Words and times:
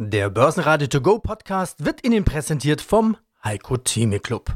Der 0.00 0.30
Börsenradio 0.30 0.86
To 0.86 1.00
Go 1.00 1.18
Podcast 1.18 1.84
wird 1.84 2.06
Ihnen 2.06 2.24
präsentiert 2.24 2.80
vom 2.80 3.16
Heiko 3.42 3.78
Theme 3.78 4.20
Club. 4.20 4.54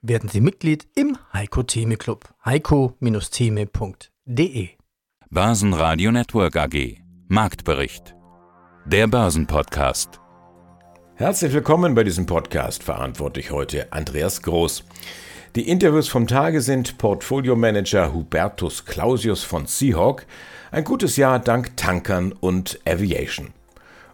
Werden 0.00 0.28
Sie 0.28 0.40
Mitglied 0.40 0.86
im 0.94 1.18
Heiko 1.32 1.64
Theme 1.64 1.96
Club. 1.96 2.32
heiko-theme.de 2.44 4.68
Börsenradio 5.28 6.12
Network 6.12 6.54
AG 6.54 6.98
Marktbericht 7.26 8.14
Der 8.84 9.08
Börsenpodcast 9.08 10.20
Herzlich 11.16 11.52
willkommen 11.52 11.96
bei 11.96 12.04
diesem 12.04 12.26
Podcast. 12.26 12.84
Verantwortlich 12.84 13.50
heute 13.50 13.92
Andreas 13.92 14.40
Groß. 14.42 14.84
Die 15.56 15.68
Interviews 15.68 16.06
vom 16.06 16.28
Tage 16.28 16.60
sind 16.60 16.96
Portfolio-Manager 16.98 18.14
Hubertus 18.14 18.84
Clausius 18.84 19.42
von 19.42 19.66
Seahawk. 19.66 20.26
Ein 20.70 20.84
gutes 20.84 21.16
Jahr 21.16 21.40
dank 21.40 21.76
Tankern 21.76 22.30
und 22.30 22.78
Aviation. 22.86 23.52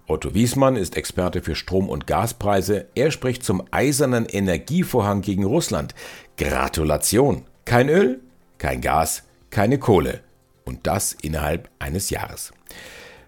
Otto 0.06 0.34
Wiesmann 0.34 0.76
ist 0.76 0.96
Experte 0.96 1.42
für 1.42 1.54
Strom- 1.54 1.88
und 1.88 2.06
Gaspreise. 2.06 2.86
Er 2.94 3.10
spricht 3.10 3.44
zum 3.44 3.62
eisernen 3.70 4.26
Energievorhang 4.26 5.22
gegen 5.22 5.44
Russland. 5.44 5.94
Gratulation! 6.36 7.44
Kein 7.64 7.88
Öl, 7.88 8.20
kein 8.58 8.80
Gas, 8.80 9.22
keine 9.50 9.78
Kohle. 9.78 10.20
Und 10.64 10.86
das 10.86 11.12
innerhalb 11.12 11.68
eines 11.78 12.10
Jahres. 12.10 12.52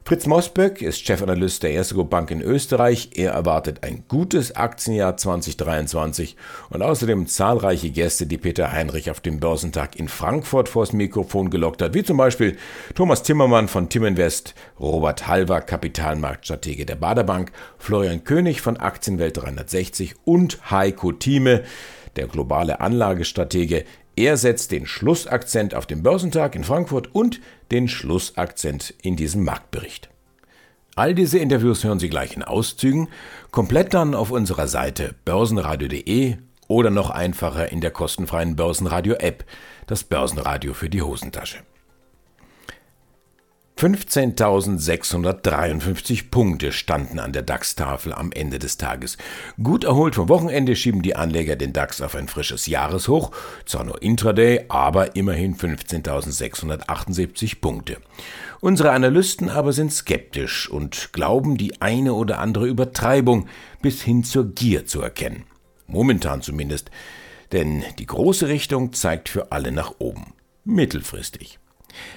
Fritz 0.06 0.26
Mosböck 0.26 0.82
ist 0.82 1.06
Chefanalyst 1.06 1.62
der 1.62 1.72
Erstego 1.72 2.04
Bank 2.04 2.30
in 2.30 2.42
Österreich. 2.42 3.12
Er 3.14 3.32
erwartet 3.32 3.84
ein 3.84 4.04
gutes 4.06 4.54
Aktienjahr 4.54 5.16
2023 5.16 6.36
und 6.68 6.82
außerdem 6.82 7.26
zahlreiche 7.26 7.88
Gäste, 7.88 8.26
die 8.26 8.36
Peter 8.36 8.70
Heinrich 8.70 9.10
auf 9.10 9.20
dem 9.20 9.40
Börsentag 9.40 9.96
in 9.96 10.08
Frankfurt 10.08 10.68
vors 10.68 10.92
Mikrofon 10.92 11.48
gelockt 11.48 11.80
hat, 11.80 11.94
wie 11.94 12.02
zum 12.02 12.18
Beispiel 12.18 12.58
Thomas 12.94 13.22
Timmermann 13.22 13.66
von 13.66 13.88
Timinvest, 13.88 14.54
Robert 14.78 15.26
Halver, 15.26 15.62
Kapitalmarktstratege 15.62 16.84
der 16.84 16.96
Baderbank, 16.96 17.52
Florian 17.78 18.24
König 18.24 18.60
von 18.60 18.76
Aktienwelt 18.76 19.38
360 19.38 20.16
und 20.26 20.70
Heiko 20.70 21.12
Thieme, 21.12 21.64
der 22.16 22.26
globale 22.26 22.80
Anlagestratege. 22.80 23.86
Er 24.16 24.36
setzt 24.36 24.70
den 24.70 24.86
Schlussakzent 24.86 25.74
auf 25.74 25.86
dem 25.86 26.02
Börsentag 26.02 26.54
in 26.54 26.64
Frankfurt 26.64 27.14
und 27.14 27.40
den 27.72 27.88
Schlussakzent 27.88 28.94
in 29.02 29.16
diesem 29.16 29.44
Marktbericht. 29.44 30.08
All 30.96 31.14
diese 31.14 31.38
Interviews 31.38 31.82
hören 31.82 31.98
Sie 31.98 32.08
gleich 32.08 32.36
in 32.36 32.44
Auszügen, 32.44 33.08
komplett 33.50 33.94
dann 33.94 34.14
auf 34.14 34.30
unserer 34.30 34.68
Seite 34.68 35.16
börsenradio.de 35.24 36.36
oder 36.68 36.90
noch 36.90 37.10
einfacher 37.10 37.72
in 37.72 37.80
der 37.80 37.90
kostenfreien 37.90 38.54
Börsenradio-App, 38.54 39.44
das 39.88 40.04
Börsenradio 40.04 40.72
für 40.72 40.88
die 40.88 41.02
Hosentasche. 41.02 41.58
15.653 43.84 46.30
Punkte 46.30 46.72
standen 46.72 47.18
an 47.18 47.34
der 47.34 47.42
DAX-Tafel 47.42 48.14
am 48.14 48.32
Ende 48.32 48.58
des 48.58 48.78
Tages. 48.78 49.18
Gut 49.62 49.84
erholt 49.84 50.14
vom 50.14 50.30
Wochenende 50.30 50.74
schieben 50.74 51.02
die 51.02 51.16
Anleger 51.16 51.54
den 51.54 51.74
DAX 51.74 52.00
auf 52.00 52.14
ein 52.14 52.28
frisches 52.28 52.66
Jahreshoch, 52.66 53.30
zwar 53.66 53.84
nur 53.84 54.00
Intraday, 54.00 54.64
aber 54.70 55.16
immerhin 55.16 55.54
15.678 55.54 57.60
Punkte. 57.60 57.98
Unsere 58.60 58.92
Analysten 58.92 59.50
aber 59.50 59.74
sind 59.74 59.92
skeptisch 59.92 60.70
und 60.70 61.10
glauben 61.12 61.58
die 61.58 61.82
eine 61.82 62.14
oder 62.14 62.38
andere 62.38 62.66
Übertreibung 62.66 63.48
bis 63.82 64.00
hin 64.00 64.24
zur 64.24 64.54
Gier 64.54 64.86
zu 64.86 65.02
erkennen. 65.02 65.44
Momentan 65.86 66.40
zumindest, 66.40 66.90
denn 67.52 67.84
die 67.98 68.06
große 68.06 68.48
Richtung 68.48 68.94
zeigt 68.94 69.28
für 69.28 69.52
alle 69.52 69.72
nach 69.72 69.96
oben. 69.98 70.32
Mittelfristig. 70.64 71.58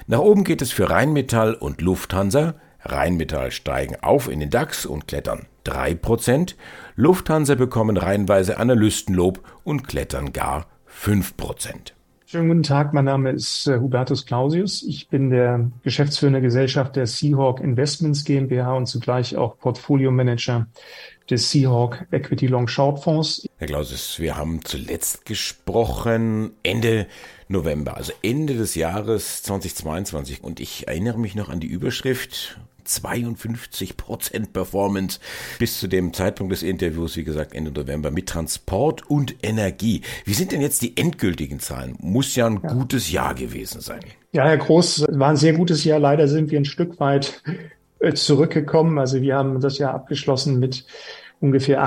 Nach 0.08 0.20
oben 0.20 0.44
geht 0.44 0.62
es 0.62 0.72
für 0.72 0.90
Rheinmetall 0.90 1.54
und 1.54 1.82
Lufthansa. 1.82 2.56
Rheinmetall 2.82 3.52
steigen 3.52 3.98
auf 4.02 4.30
in 4.30 4.40
den 4.40 4.50
DAX 4.50 4.86
und 4.86 5.08
klettern 5.08 5.48
3%. 5.66 6.56
Lufthansa 6.96 7.56
bekommen 7.56 7.98
reihenweise 7.98 8.58
Analystenlob 8.58 9.42
und 9.64 9.88
klettern 9.88 10.34
gar 10.34 10.68
5%. 11.04 11.97
Schönen 12.30 12.50
guten 12.50 12.64
Tag, 12.64 12.94
mein 12.94 13.06
Name 13.06 13.32
ist 13.32 13.68
äh, 13.68 13.80
Hubertus 13.80 14.26
Clausius. 14.26 14.84
Ich 14.84 15.08
bin 15.08 15.30
der 15.30 15.72
geschäftsführende 15.84 16.42
Gesellschaft 16.42 16.98
der 16.98 17.08
Seahawk 17.08 17.62
Investments 17.62 18.26
GmbH 18.26 18.74
und 18.74 18.86
zugleich 18.86 19.38
auch 19.38 19.58
Portfolio 19.58 20.12
Manager 20.12 20.68
des 21.30 21.50
Seahawk 21.50 22.06
Equity 22.12 22.48
Long 22.48 22.68
Short 22.68 23.02
Fonds. 23.02 23.48
Herr 23.60 23.68
Clausius, 23.68 24.20
wir 24.20 24.36
haben 24.36 24.60
zuletzt 24.66 25.26
gesprochen 25.26 26.52
Ende 26.64 27.08
November, 27.48 27.96
also 27.96 28.12
Ende 28.22 28.56
des 28.56 28.76
Jahres 28.76 29.44
2022 29.44 30.44
und 30.44 30.60
ich 30.60 30.86
erinnere 30.86 31.20
mich 31.20 31.34
noch 31.34 31.48
an 31.48 31.62
die 31.62 31.68
Überschrift 31.68 32.60
52% 32.88 34.52
Performance 34.52 35.20
bis 35.60 35.80
zu 35.80 35.88
dem 35.88 36.14
Zeitpunkt 36.14 36.54
des 36.54 36.64
Interviews, 36.64 37.16
wie 37.18 37.24
gesagt, 37.24 37.54
Ende 37.54 37.72
November 37.72 38.12
mit 38.12 38.30
Transport 38.30 39.10
und 39.10 39.36
Energie. 39.44 40.02
Wie 40.26 40.34
sind 40.34 40.52
denn 40.52 40.62
jetzt 40.62 40.82
die 40.82 40.98
endgültigen 40.98 41.60
Zahlen? 41.60 41.96
Muss 42.00 42.36
ja 42.36 42.48
ein 42.48 42.60
ja. 42.64 42.74
gutes 42.74 43.12
Jahr 43.12 43.36
gewesen 43.36 43.82
sein. 43.82 44.00
Ja, 44.32 44.46
Herr 44.46 44.58
Groß, 44.58 45.06
war 45.10 45.30
ein 45.30 45.38
sehr 45.38 45.54
gutes 45.54 45.84
Jahr. 45.84 46.00
Leider 46.00 46.28
sind 46.28 46.52
wir 46.52 46.60
ein 46.60 46.66
Stück 46.66 47.00
weit 47.00 47.42
äh, 48.00 48.14
zurückgekommen. 48.14 49.00
Also 49.00 49.22
wir 49.22 49.36
haben 49.36 49.60
das 49.60 49.78
Jahr 49.78 49.94
abgeschlossen 49.94 50.60
mit 50.60 50.86
ungefähr 51.40 51.82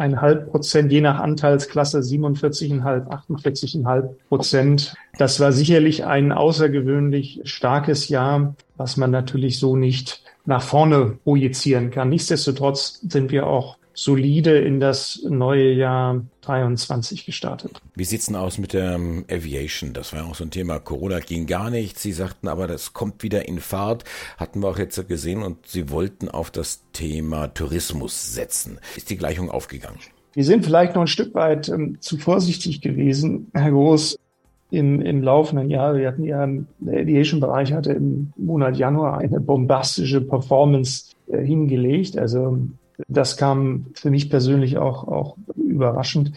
48,5 0.00 0.34
Prozent, 0.46 0.92
je 0.92 1.00
nach 1.00 1.20
Anteilsklasse 1.20 1.98
47,5, 1.98 3.06
48,5 3.06 4.08
Prozent. 4.28 4.94
Das 5.18 5.40
war 5.40 5.52
sicherlich 5.52 6.06
ein 6.06 6.32
außergewöhnlich 6.32 7.40
starkes 7.44 8.08
Jahr, 8.08 8.54
was 8.76 8.96
man 8.96 9.10
natürlich 9.10 9.58
so 9.58 9.76
nicht 9.76 10.22
nach 10.46 10.62
vorne 10.62 11.18
projizieren 11.24 11.90
kann. 11.90 12.08
Nichtsdestotrotz 12.08 13.00
sind 13.08 13.30
wir 13.30 13.46
auch 13.46 13.76
solide 13.94 14.58
in 14.58 14.80
das 14.80 15.22
neue 15.28 15.72
Jahr 15.72 16.22
23 16.42 17.26
gestartet. 17.26 17.80
Wie 17.94 18.04
sieht's 18.04 18.26
denn 18.26 18.36
aus 18.36 18.58
mit 18.58 18.72
der 18.72 18.94
ähm, 18.94 19.24
Aviation? 19.30 19.92
Das 19.92 20.12
war 20.12 20.20
ja 20.20 20.26
auch 20.26 20.34
so 20.34 20.44
ein 20.44 20.50
Thema. 20.50 20.78
Corona 20.78 21.20
ging 21.20 21.46
gar 21.46 21.70
nicht. 21.70 21.98
Sie 21.98 22.12
sagten 22.12 22.48
aber, 22.48 22.66
das 22.66 22.92
kommt 22.92 23.22
wieder 23.22 23.48
in 23.48 23.60
Fahrt. 23.60 24.04
Hatten 24.36 24.60
wir 24.62 24.68
auch 24.68 24.78
jetzt 24.78 25.08
gesehen 25.08 25.42
und 25.42 25.66
Sie 25.66 25.90
wollten 25.90 26.28
auf 26.28 26.50
das 26.50 26.82
Thema 26.92 27.48
Tourismus 27.48 28.34
setzen. 28.34 28.78
Ist 28.96 29.10
die 29.10 29.16
Gleichung 29.16 29.50
aufgegangen? 29.50 29.98
Wir 30.32 30.44
sind 30.44 30.64
vielleicht 30.64 30.94
noch 30.94 31.02
ein 31.02 31.08
Stück 31.08 31.34
weit 31.34 31.68
ähm, 31.68 32.00
zu 32.00 32.16
vorsichtig 32.16 32.80
gewesen, 32.80 33.50
Herr 33.52 33.70
Groß. 33.70 34.18
Im, 34.72 35.00
im 35.00 35.20
laufenden 35.20 35.68
Jahr, 35.68 35.96
wir 35.96 36.06
hatten 36.06 36.22
ja, 36.22 36.46
der 36.78 37.00
Aviation-Bereich 37.00 37.72
hatte 37.72 37.92
im 37.92 38.32
Monat 38.36 38.76
Januar 38.76 39.18
eine 39.18 39.40
bombastische 39.40 40.20
Performance 40.20 41.06
äh, 41.26 41.44
hingelegt. 41.44 42.16
Also 42.16 42.56
das 43.08 43.36
kam 43.36 43.86
für 43.94 44.10
mich 44.10 44.30
persönlich 44.30 44.78
auch, 44.78 45.06
auch 45.06 45.36
überraschend. 45.56 46.32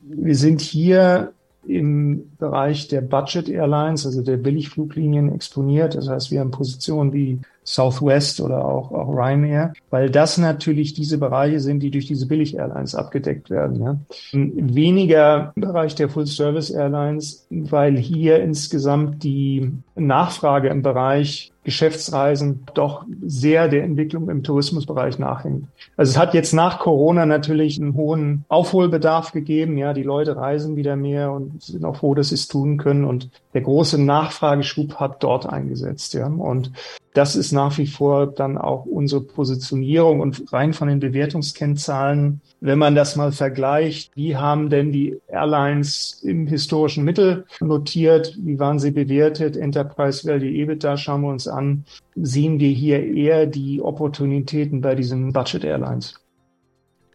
Wir 0.00 0.36
sind 0.36 0.60
hier 0.60 1.32
im 1.66 2.30
Bereich 2.38 2.88
der 2.88 3.02
Budget 3.02 3.48
Airlines, 3.48 4.06
also 4.06 4.22
der 4.22 4.38
Billigfluglinien 4.38 5.34
exponiert. 5.34 5.94
Das 5.94 6.08
heißt, 6.08 6.30
wir 6.30 6.40
haben 6.40 6.50
Positionen 6.50 7.12
wie 7.12 7.40
Southwest 7.68 8.40
oder 8.40 8.64
auch, 8.64 8.90
auch 8.92 9.08
Ryanair, 9.08 9.74
weil 9.90 10.08
das 10.08 10.38
natürlich 10.38 10.94
diese 10.94 11.18
Bereiche 11.18 11.60
sind, 11.60 11.80
die 11.80 11.90
durch 11.90 12.06
diese 12.06 12.26
Billig-Airlines 12.26 12.94
abgedeckt 12.94 13.50
werden. 13.50 13.82
Ja. 13.82 13.98
Weniger 14.32 15.52
im 15.54 15.62
Bereich 15.62 15.94
der 15.94 16.08
Full-Service-Airlines, 16.08 17.46
weil 17.50 17.98
hier 17.98 18.40
insgesamt 18.40 19.22
die 19.22 19.70
Nachfrage 19.94 20.68
im 20.68 20.80
Bereich 20.80 21.52
Geschäftsreisen 21.68 22.64
doch 22.72 23.04
sehr 23.26 23.68
der 23.68 23.84
Entwicklung 23.84 24.30
im 24.30 24.42
Tourismusbereich 24.42 25.18
nachhängt. 25.18 25.66
Also 25.98 26.12
es 26.12 26.18
hat 26.18 26.32
jetzt 26.32 26.54
nach 26.54 26.78
Corona 26.78 27.26
natürlich 27.26 27.78
einen 27.78 27.92
hohen 27.92 28.46
Aufholbedarf 28.48 29.32
gegeben. 29.32 29.76
Ja, 29.76 29.92
die 29.92 30.02
Leute 30.02 30.34
reisen 30.34 30.76
wieder 30.76 30.96
mehr 30.96 31.30
und 31.30 31.62
sind 31.62 31.84
auch 31.84 31.96
froh, 31.96 32.14
dass 32.14 32.30
sie 32.30 32.36
es 32.36 32.48
tun 32.48 32.78
können. 32.78 33.04
Und 33.04 33.28
der 33.52 33.60
große 33.60 34.02
Nachfrageschub 34.02 34.94
hat 34.94 35.22
dort 35.22 35.46
eingesetzt. 35.46 36.14
Ja, 36.14 36.28
und 36.28 36.72
das 37.18 37.34
ist 37.34 37.50
nach 37.50 37.76
wie 37.78 37.88
vor 37.88 38.28
dann 38.28 38.56
auch 38.56 38.84
unsere 38.84 39.20
Positionierung 39.20 40.20
und 40.20 40.52
rein 40.52 40.72
von 40.72 40.86
den 40.86 41.00
Bewertungskennzahlen. 41.00 42.40
Wenn 42.60 42.78
man 42.78 42.94
das 42.94 43.16
mal 43.16 43.32
vergleicht, 43.32 44.12
wie 44.14 44.36
haben 44.36 44.70
denn 44.70 44.92
die 44.92 45.18
Airlines 45.26 46.20
im 46.22 46.46
historischen 46.46 47.02
Mittel 47.02 47.44
notiert? 47.58 48.36
Wie 48.38 48.60
waren 48.60 48.78
sie 48.78 48.92
bewertet? 48.92 49.56
Enterprise 49.56 50.28
Value 50.28 50.48
EBITDA 50.48 50.96
schauen 50.96 51.22
wir 51.22 51.30
uns 51.30 51.48
an. 51.48 51.84
Sehen 52.14 52.60
wir 52.60 52.70
hier 52.70 53.02
eher 53.02 53.46
die 53.46 53.82
Opportunitäten 53.82 54.80
bei 54.80 54.94
diesen 54.94 55.32
Budget 55.32 55.64
Airlines? 55.64 56.14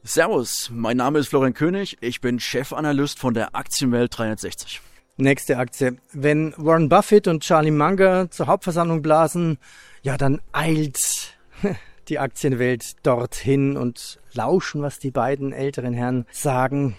Servus, 0.03 0.69
mein 0.73 0.97
Name 0.97 1.19
ist 1.19 1.29
Florian 1.29 1.53
König. 1.53 1.97
Ich 2.01 2.19
bin 2.19 2.41
Chefanalyst 2.41 3.19
von 3.19 3.33
der 3.33 3.55
Aktienwelt 3.55 4.17
360. 4.17 4.81
Nächste 5.17 5.59
Aktie. 5.59 5.97
Wenn 6.11 6.55
Warren 6.57 6.89
Buffett 6.89 7.27
und 7.27 7.43
Charlie 7.43 7.69
Munger 7.69 8.31
zur 8.31 8.47
Hauptversammlung 8.47 9.03
blasen, 9.03 9.59
ja, 10.01 10.17
dann 10.17 10.41
eilt 10.53 11.37
die 12.07 12.17
Aktienwelt 12.17 12.95
dorthin 13.05 13.77
und 13.77 14.19
lauschen, 14.33 14.81
was 14.81 14.97
die 14.97 15.11
beiden 15.11 15.53
älteren 15.53 15.93
Herren 15.93 16.25
sagen. 16.31 16.97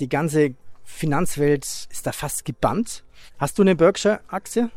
Die 0.00 0.08
ganze 0.08 0.56
Finanzwelt 0.82 1.64
ist 1.88 2.04
da 2.04 2.10
fast 2.10 2.44
gebannt. 2.44 3.04
Hast 3.38 3.58
du 3.58 3.62
eine 3.62 3.76
Berkshire-Aktie? 3.76 4.70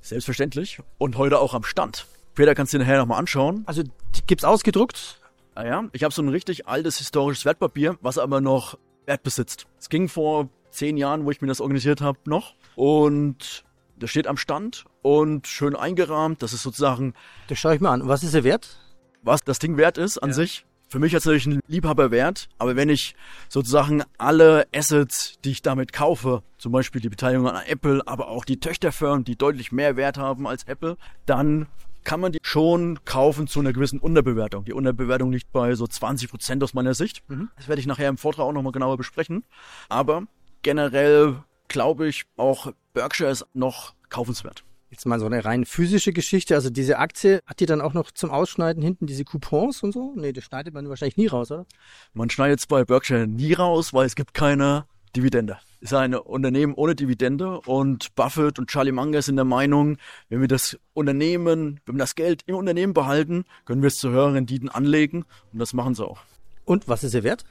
Selbstverständlich. 0.00 0.78
Und 0.98 1.18
heute 1.18 1.40
auch 1.40 1.52
am 1.52 1.64
Stand. 1.64 2.06
Peter, 2.36 2.54
kannst 2.54 2.72
du 2.72 2.78
dir 2.78 2.84
nachher 2.84 2.98
nochmal 2.98 3.18
anschauen. 3.18 3.64
Also 3.66 3.82
die 3.82 4.22
gibt's 4.24 4.44
ausgedruckt? 4.44 5.20
Naja, 5.56 5.88
ich 5.92 6.04
habe 6.04 6.14
so 6.14 6.22
ein 6.22 6.28
richtig 6.28 6.68
altes 6.68 6.98
historisches 6.98 7.44
Wertpapier, 7.44 7.98
was 8.02 8.18
aber 8.18 8.40
noch 8.40 8.78
Wert 9.06 9.24
besitzt. 9.24 9.66
Es 9.80 9.88
ging 9.88 10.08
vor 10.08 10.48
zehn 10.70 10.96
Jahren, 10.96 11.24
wo 11.24 11.30
ich 11.30 11.40
mir 11.40 11.48
das 11.48 11.60
organisiert 11.60 12.00
habe, 12.00 12.18
noch. 12.24 12.54
Und 12.76 13.64
das 13.98 14.10
steht 14.10 14.26
am 14.26 14.36
Stand 14.36 14.84
und 15.02 15.46
schön 15.46 15.76
eingerahmt. 15.76 16.42
Das 16.42 16.52
ist 16.52 16.62
sozusagen. 16.62 17.14
Das 17.48 17.58
schaue 17.58 17.74
ich 17.74 17.80
mal 17.80 17.92
an. 17.92 18.08
Was 18.08 18.22
ist 18.22 18.34
der 18.34 18.44
Wert? 18.44 18.78
Was 19.22 19.42
das 19.42 19.58
Ding 19.58 19.76
wert 19.76 19.98
ist 19.98 20.18
an 20.18 20.30
ja. 20.30 20.34
sich. 20.34 20.64
Für 20.88 20.98
mich 20.98 21.14
hat 21.14 21.20
es 21.20 21.26
natürlich 21.26 21.46
ein 21.46 21.60
Liebhaber 21.68 22.10
wert, 22.10 22.48
aber 22.58 22.74
wenn 22.74 22.88
ich 22.88 23.14
sozusagen 23.48 24.02
alle 24.18 24.66
Assets, 24.74 25.34
die 25.44 25.52
ich 25.52 25.62
damit 25.62 25.92
kaufe, 25.92 26.42
zum 26.58 26.72
Beispiel 26.72 27.00
die 27.00 27.08
Beteiligung 27.08 27.48
an 27.48 27.62
Apple, 27.64 28.02
aber 28.06 28.26
auch 28.26 28.44
die 28.44 28.58
Töchterfirmen, 28.58 29.22
die 29.22 29.36
deutlich 29.36 29.70
mehr 29.70 29.94
Wert 29.94 30.18
haben 30.18 30.48
als 30.48 30.64
Apple, 30.64 30.96
dann 31.26 31.68
kann 32.02 32.18
man 32.18 32.32
die 32.32 32.40
schon 32.42 32.98
kaufen 33.04 33.46
zu 33.46 33.60
einer 33.60 33.72
gewissen 33.72 34.00
Unterbewertung. 34.00 34.64
Die 34.64 34.72
Unterbewertung 34.72 35.30
liegt 35.30 35.52
bei 35.52 35.76
so 35.76 35.86
20 35.86 36.28
Prozent 36.28 36.64
aus 36.64 36.74
meiner 36.74 36.94
Sicht. 36.94 37.22
Mhm. 37.28 37.50
Das 37.56 37.68
werde 37.68 37.78
ich 37.78 37.86
nachher 37.86 38.08
im 38.08 38.16
Vortrag 38.16 38.46
auch 38.46 38.52
nochmal 38.52 38.72
genauer 38.72 38.96
besprechen. 38.96 39.44
Aber 39.88 40.24
generell 40.62 41.42
glaube 41.70 42.08
ich, 42.08 42.24
auch 42.36 42.72
Berkshire 42.92 43.30
ist 43.30 43.46
noch 43.54 43.94
kaufenswert. 44.10 44.64
Jetzt 44.90 45.06
mal 45.06 45.20
so 45.20 45.26
eine 45.26 45.44
rein 45.44 45.64
physische 45.64 46.12
Geschichte. 46.12 46.56
Also 46.56 46.68
diese 46.68 46.98
Aktie, 46.98 47.40
hat 47.46 47.60
die 47.60 47.66
dann 47.66 47.80
auch 47.80 47.94
noch 47.94 48.10
zum 48.10 48.30
Ausschneiden 48.30 48.82
hinten 48.82 49.06
diese 49.06 49.24
Coupons 49.24 49.82
und 49.84 49.92
so? 49.92 50.12
Nee, 50.16 50.32
das 50.32 50.44
schneidet 50.44 50.74
man 50.74 50.88
wahrscheinlich 50.88 51.16
nie 51.16 51.28
raus, 51.28 51.52
oder? 51.52 51.64
Man 52.12 52.28
schneidet 52.28 52.58
es 52.58 52.66
bei 52.66 52.84
Berkshire 52.84 53.28
nie 53.28 53.52
raus, 53.52 53.94
weil 53.94 54.04
es 54.04 54.16
gibt 54.16 54.34
keine 54.34 54.84
Dividende. 55.14 55.58
Es 55.80 55.92
ist 55.92 55.96
ein 55.96 56.14
Unternehmen 56.14 56.74
ohne 56.74 56.96
Dividende 56.96 57.60
und 57.60 58.14
Buffett 58.16 58.58
und 58.58 58.68
Charlie 58.68 58.92
Munger 58.92 59.22
sind 59.22 59.36
der 59.36 59.44
Meinung, 59.44 59.96
wenn 60.28 60.40
wir 60.40 60.48
das 60.48 60.76
Unternehmen, 60.92 61.80
wenn 61.86 61.94
wir 61.94 62.00
das 62.00 62.16
Geld 62.16 62.42
im 62.46 62.56
Unternehmen 62.56 62.92
behalten, 62.92 63.44
können 63.64 63.82
wir 63.82 63.88
es 63.88 63.98
zu 63.98 64.10
höheren 64.10 64.34
Renditen 64.34 64.68
anlegen 64.68 65.24
und 65.52 65.60
das 65.60 65.72
machen 65.72 65.94
sie 65.94 66.04
auch. 66.04 66.18
Und 66.64 66.88
was 66.88 67.04
ist 67.04 67.14
ihr 67.14 67.22
Wert? 67.22 67.44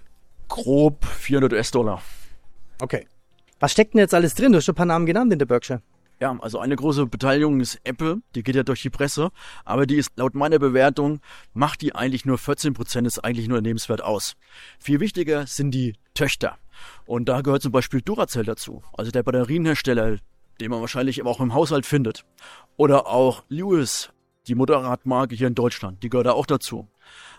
Grob 0.50 1.06
400 1.06 1.54
US-Dollar. 1.54 2.02
Okay. 2.82 3.08
Was 3.60 3.72
steckt 3.72 3.94
denn 3.94 4.00
jetzt 4.00 4.14
alles 4.14 4.36
drin? 4.36 4.52
Du 4.52 4.58
hast 4.58 4.66
schon 4.66 4.74
ein 4.74 4.78
paar 4.78 4.86
Namen 4.86 5.06
genannt 5.06 5.34
in 5.34 5.40
der 5.40 5.46
Berkshire. 5.46 5.82
Ja, 6.22 6.38
also 6.42 6.60
eine 6.60 6.76
große 6.76 7.06
Beteiligung 7.06 7.62
ist 7.62 7.80
Apple, 7.86 8.22
die 8.36 8.44
geht 8.44 8.56
ja 8.56 8.64
durch 8.64 8.82
die 8.82 8.90
Presse, 8.90 9.30
aber 9.64 9.86
die 9.86 9.96
ist 9.96 10.18
laut 10.18 10.36
meiner 10.36 10.60
Bewertung, 10.60 11.22
macht 11.54 11.82
die 11.82 11.96
eigentlich 11.96 12.26
nur 12.26 12.38
14 12.38 12.74
Prozent 12.74 13.08
des 13.08 13.20
eigentlichen 13.20 13.54
Unternehmenswert 13.54 14.04
aus. 14.04 14.36
Viel 14.80 15.00
wichtiger 15.00 15.48
sind 15.48 15.72
die 15.72 15.94
Töchter. 16.14 16.58
Und 17.06 17.30
da 17.30 17.40
gehört 17.40 17.62
zum 17.62 17.72
Beispiel 17.72 18.02
Duracell 18.02 18.44
dazu, 18.44 18.84
also 18.98 19.12
der 19.12 19.24
Batterienhersteller, 19.24 20.18
den 20.60 20.72
man 20.72 20.82
wahrscheinlich 20.82 21.24
auch 21.24 21.40
im 21.40 21.54
Haushalt 21.54 21.86
findet. 21.86 22.26
Oder 22.76 23.08
auch 23.08 23.44
Lewis, 23.48 24.12
die 24.48 24.56
Motorradmarke 24.56 25.36
hier 25.36 25.48
in 25.48 25.56
Deutschland, 25.56 26.04
die 26.04 26.10
gehört 26.10 26.28
da 26.28 26.34
auch 26.34 26.46
dazu. 26.46 26.90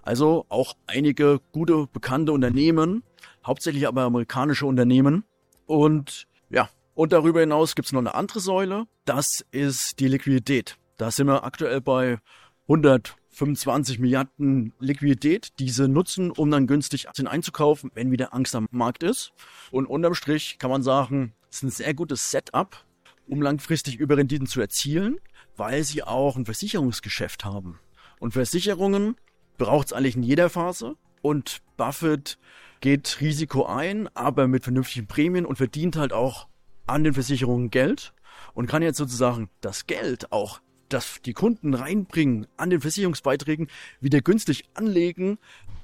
Also 0.03 0.47
auch 0.49 0.75
einige 0.87 1.41
gute, 1.53 1.87
bekannte 1.87 2.33
Unternehmen, 2.33 3.03
hauptsächlich 3.45 3.87
aber 3.87 4.03
amerikanische 4.03 4.65
Unternehmen. 4.65 5.25
Und 5.71 6.27
ja, 6.51 6.69
und 6.95 7.13
darüber 7.13 7.39
hinaus 7.39 7.77
gibt 7.77 7.87
es 7.87 7.93
noch 7.93 8.01
eine 8.01 8.17
andere 8.17 8.41
Säule, 8.41 8.89
das 9.05 9.45
ist 9.53 10.01
die 10.01 10.09
Liquidität. 10.09 10.79
Da 10.97 11.13
sind 11.13 11.29
wir 11.29 11.45
aktuell 11.45 11.81
bei 11.81 12.19
125 12.63 14.01
Milliarden 14.01 14.73
Liquidität, 14.81 15.53
diese 15.61 15.87
nutzen, 15.87 16.33
um 16.33 16.51
dann 16.51 16.67
günstig 16.67 17.09
Aktien 17.09 17.29
einzukaufen, 17.29 17.93
wenn 17.95 18.11
wieder 18.11 18.35
Angst 18.35 18.57
am 18.57 18.67
Markt 18.73 19.05
ist. 19.05 19.33
Und 19.71 19.87
unterm 19.87 20.15
Strich 20.15 20.59
kann 20.59 20.73
man 20.73 20.83
sagen, 20.83 21.35
es 21.49 21.59
ist 21.59 21.63
ein 21.63 21.71
sehr 21.71 21.95
gutes 21.95 22.33
Setup, 22.33 22.85
um 23.29 23.41
langfristig 23.41 23.95
Überrenditen 23.95 24.49
zu 24.49 24.61
erzielen, 24.61 25.19
weil 25.57 25.85
sie 25.85 26.03
auch 26.03 26.35
ein 26.35 26.47
Versicherungsgeschäft 26.47 27.45
haben. 27.45 27.79
Und 28.19 28.33
Versicherungen 28.33 29.15
braucht 29.57 29.87
es 29.87 29.93
eigentlich 29.93 30.17
in 30.17 30.25
jeder 30.25 30.51
Phase. 30.51 30.97
Und 31.23 31.61
Buffett 31.77 32.39
geht 32.81 33.21
Risiko 33.21 33.67
ein, 33.67 34.09
aber 34.15 34.49
mit 34.49 34.65
vernünftigen 34.65 35.07
Prämien 35.07 35.45
und 35.45 35.57
verdient 35.57 35.97
halt 35.97 36.13
auch 36.13 36.49
an 36.87 37.05
den 37.05 37.15
Versicherungen 37.15 37.71
Geld 37.71 38.13
und 38.55 38.67
kann 38.67 38.83
jetzt 38.83 38.97
sozusagen 38.97 39.49
das 39.61 39.87
Geld 39.87 40.33
auch, 40.33 40.61
das 40.89 41.21
die 41.25 41.35
Kunden 41.35 41.75
reinbringen 41.75 42.47
an 42.57 42.71
den 42.71 42.81
Versicherungsbeiträgen, 42.81 43.69
wieder 44.01 44.21
günstig 44.21 44.65
anlegen 44.75 45.39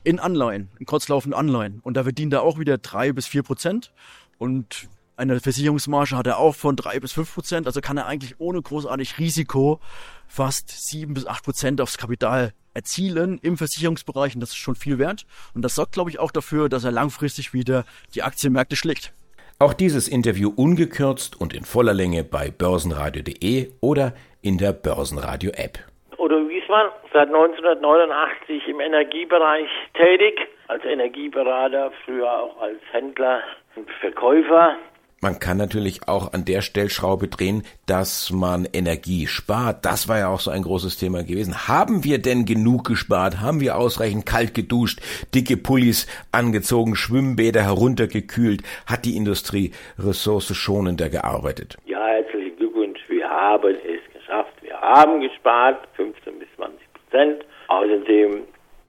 in 0.05 0.19
Anleihen, 0.19 0.69
in 0.79 0.87
kurzlaufenden 0.87 1.39
Anleihen. 1.39 1.81
Und 1.81 1.97
da 1.97 2.05
verdient 2.05 2.33
er 2.33 2.43
auch 2.43 2.59
wieder 2.59 2.79
drei 2.79 3.13
bis 3.13 3.27
vier 3.27 3.43
Prozent. 3.43 3.93
Und 4.39 4.89
eine 5.17 5.41
Versicherungsmarge 5.41 6.17
hat 6.17 6.27
er 6.27 6.39
auch 6.39 6.55
von 6.55 6.77
drei 6.77 7.01
bis 7.01 7.13
fünf 7.13 7.33
Prozent. 7.35 7.67
Also 7.67 7.81
kann 7.81 7.97
er 7.97 8.07
eigentlich 8.07 8.39
ohne 8.39 8.61
großartig 8.61 9.19
Risiko 9.19 9.81
fast 10.27 10.71
sieben 10.71 11.15
bis 11.15 11.27
acht 11.27 11.45
Prozent 11.45 11.81
aufs 11.81 11.99
Kapital 11.99 12.53
erzielen 12.77 13.41
im 13.43 13.57
Versicherungsbereich. 13.57 14.35
Und 14.35 14.41
das 14.41 14.51
ist 14.51 14.57
schon 14.57 14.77
viel 14.77 14.99
wert. 14.99 15.27
Und 15.55 15.63
das 15.63 15.75
sorgt, 15.75 15.93
glaube 15.93 16.11
ich, 16.11 16.21
auch 16.21 16.31
dafür, 16.31 16.69
dass 16.69 16.85
er 16.85 16.93
langfristig 16.93 17.53
wieder 17.53 17.85
die 18.15 18.23
Aktienmärkte 18.23 18.77
schlägt. 18.77 19.13
Auch 19.59 19.73
dieses 19.73 20.07
Interview 20.07 20.53
ungekürzt 20.55 21.41
und 21.41 21.55
in 21.55 21.65
voller 21.65 21.95
Länge 21.95 22.25
bei 22.25 22.51
börsenradio.de 22.51 23.71
oder 23.81 24.13
in 24.43 24.59
der 24.59 24.73
Börsenradio-App. 24.73 25.79
Udo 26.19 26.49
Wiesmann, 26.49 26.89
seit 27.13 27.29
1989 27.29 28.69
im 28.69 28.81
Energiebereich 28.81 29.69
tätig, 29.95 30.39
als 30.69 30.85
Energieberater, 30.85 31.91
früher 32.05 32.31
auch 32.31 32.61
als 32.61 32.79
Händler 32.93 33.41
und 33.77 33.89
Verkäufer. 34.01 34.77
Man 35.23 35.39
kann 35.39 35.57
natürlich 35.57 36.09
auch 36.09 36.35
an 36.35 36.45
der 36.45 36.61
Stellschraube 36.61 37.29
drehen, 37.29 37.63
dass 37.87 38.31
man 38.31 38.69
Energie 38.71 39.27
spart. 39.27 39.87
Das 39.87 40.09
war 40.09 40.19
ja 40.19 40.29
auch 40.29 40.41
so 40.41 40.51
ein 40.51 40.61
großes 40.61 40.99
Thema 40.99 41.25
gewesen. 41.25 41.69
Haben 41.69 42.05
wir 42.05 42.19
denn 42.19 42.45
genug 42.45 42.87
gespart? 42.87 43.41
Haben 43.41 43.61
wir 43.61 43.79
ausreichend 43.79 44.27
kalt 44.27 44.53
geduscht, 44.53 45.01
dicke 45.35 45.57
Pullis 45.57 46.07
angezogen, 46.33 46.97
Schwimmbäder 46.97 47.63
heruntergekühlt? 47.63 48.63
Hat 48.85 49.07
die 49.07 49.17
Industrie 49.17 49.73
ressourcenschonender 49.99 51.09
gearbeitet? 51.09 51.79
Ja, 51.87 52.07
herzlichen 52.09 52.55
Glückwunsch. 52.59 53.01
Wir 53.09 53.27
haben 53.27 53.75
es 53.75 54.13
geschafft. 54.13 54.53
Wir 54.61 54.79
haben 54.79 55.23
gespart, 55.23 55.89
15 55.97 56.39
bis 56.39 56.49
20 56.57 56.79
Prozent. 56.93 57.45
Außerdem 57.69 58.43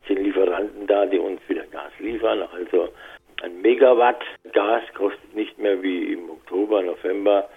sind 0.10 0.20
Lieferanten 0.24 0.88
da, 0.88 1.06
die 1.06 1.20
uns 1.20 1.40
wieder 1.48 1.64
Gas 1.68 1.92
liefern. 2.00 2.44
Also 2.54 2.90
ein 3.44 3.62
Megawatt 3.62 4.24
Gas 4.54 4.84
kostet 4.96 5.36
nicht 5.36 5.58
mehr 5.60 5.82
wie 5.82 6.14
im 6.14 6.30
Oktober, 6.30 6.82
November 6.82 7.50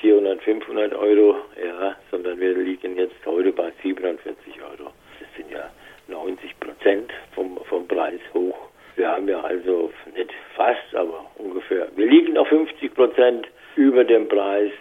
400, 0.00 0.42
500 0.42 0.94
Euro, 0.94 1.36
ja, 1.62 1.96
sondern 2.10 2.38
wir 2.40 2.54
liegen 2.54 2.96
jetzt 2.96 3.24
heute 3.26 3.52
bei 3.52 3.72
47 3.82 4.34
Euro. 4.62 4.92
Das 5.18 5.28
sind 5.36 5.50
ja 5.50 5.70
90 6.08 6.58
Prozent 6.60 7.10
vom, 7.34 7.58
vom 7.68 7.86
Preis 7.86 8.20
hoch. 8.34 8.58
Wir 8.96 9.08
haben 9.10 9.28
ja 9.28 9.40
also 9.40 9.92
nicht 10.14 10.30
fast, 10.56 10.94
aber 10.94 11.26
ungefähr, 11.38 11.88
wir 11.96 12.06
liegen 12.06 12.36
auf 12.36 12.48
50 12.48 12.94
Prozent 12.94 13.48
über 13.76 14.04
dem 14.04 14.28
Preis 14.28 14.72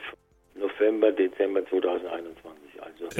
November, 0.55 1.11
Dezember 1.11 1.65
2021. 1.67 2.38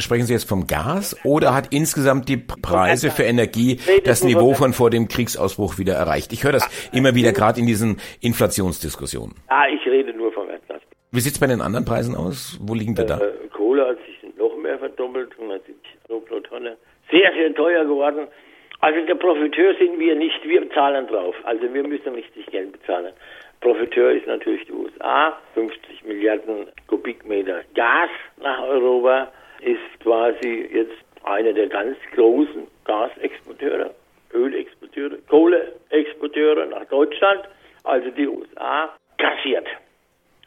Sprechen 0.01 0.25
Sie 0.25 0.33
jetzt 0.33 0.47
vom 0.47 0.67
Gas 0.67 1.15
oder 1.25 1.53
hat 1.53 1.73
insgesamt 1.73 2.29
die 2.29 2.37
Preise 2.37 3.11
für 3.11 3.23
Energie 3.23 3.79
das 4.05 4.23
Niveau 4.23 4.53
von 4.53 4.73
vor 4.73 4.89
dem 4.89 5.07
Kriegsausbruch 5.07 5.77
wieder 5.77 5.93
erreicht? 5.93 6.31
Ich 6.31 6.43
höre 6.43 6.53
das 6.53 6.89
immer 6.93 7.15
wieder 7.15 7.33
gerade 7.33 7.59
in 7.59 7.65
diesen 7.65 7.99
Inflationsdiskussionen. 8.21 9.35
Ah, 9.47 9.67
ich 9.67 9.85
rede 9.85 10.13
nur 10.13 10.31
vom 10.31 10.49
Erdgas. 10.49 10.81
Wie 11.11 11.19
sieht 11.19 11.33
es 11.33 11.39
bei 11.39 11.47
den 11.47 11.61
anderen 11.61 11.85
Preisen 11.85 12.15
aus? 12.15 12.57
Wo 12.61 12.73
liegen 12.73 12.95
wir 12.97 13.05
da? 13.05 13.17
Äh, 13.17 13.47
Kohle 13.51 13.87
hat 13.87 13.97
sich 14.05 14.37
noch 14.37 14.55
mehr 14.57 14.77
verdoppelt, 14.79 15.31
170 15.33 15.75
Euro 16.09 16.21
pro 16.21 16.39
Tonne. 16.39 16.77
Sehr, 17.11 17.31
sehr 17.33 17.53
teuer 17.53 17.83
geworden. 17.83 18.27
Also 18.81 19.05
der 19.05 19.15
Profiteur 19.15 19.75
sind 19.77 19.99
wir 19.99 20.15
nicht, 20.15 20.39
wir 20.45 20.69
zahlen 20.71 21.07
drauf. 21.07 21.35
Also 21.43 21.73
wir 21.73 21.85
müssen 21.85 22.13
richtig 22.13 22.45
Geld 22.47 22.71
bezahlen. 22.71 23.11
Profiteur 23.59 24.11
ist 24.11 24.27
natürlich 24.27 24.65
die 24.67 24.71
USA, 24.71 25.37
50 25.55 26.05
Milliarden 26.05 26.67
Kubikmeter 26.87 27.61
Gas 27.75 28.09
nach 28.41 28.61
Europa 28.61 29.29
quasi 30.09 30.67
jetzt 30.73 30.97
einer 31.23 31.53
der 31.53 31.67
ganz 31.67 31.95
großen 32.15 32.65
Gasexporteure, 32.85 33.91
Ölexporteure, 34.33 35.17
Kohleexporteure 35.29 36.65
nach 36.65 36.85
Deutschland, 36.85 37.41
also 37.83 38.09
die 38.09 38.27
USA, 38.27 38.91
kassiert. 39.19 39.67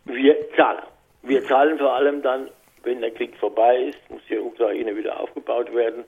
Wir 0.04 0.35
zahlen. 0.57 0.83
Wir 1.23 1.45
zahlen 1.45 1.78
vor 1.78 1.92
allem 1.92 2.23
dann, 2.23 2.50
wenn 2.83 3.00
der 3.00 3.12
Krieg 3.12 3.37
vorbei 3.37 3.85
ist, 3.85 3.99
muss 4.11 4.23
die 4.28 4.38
Ukraine 4.38 4.97
wieder 4.97 5.21
aufgebaut 5.21 5.73
werden, 5.73 6.02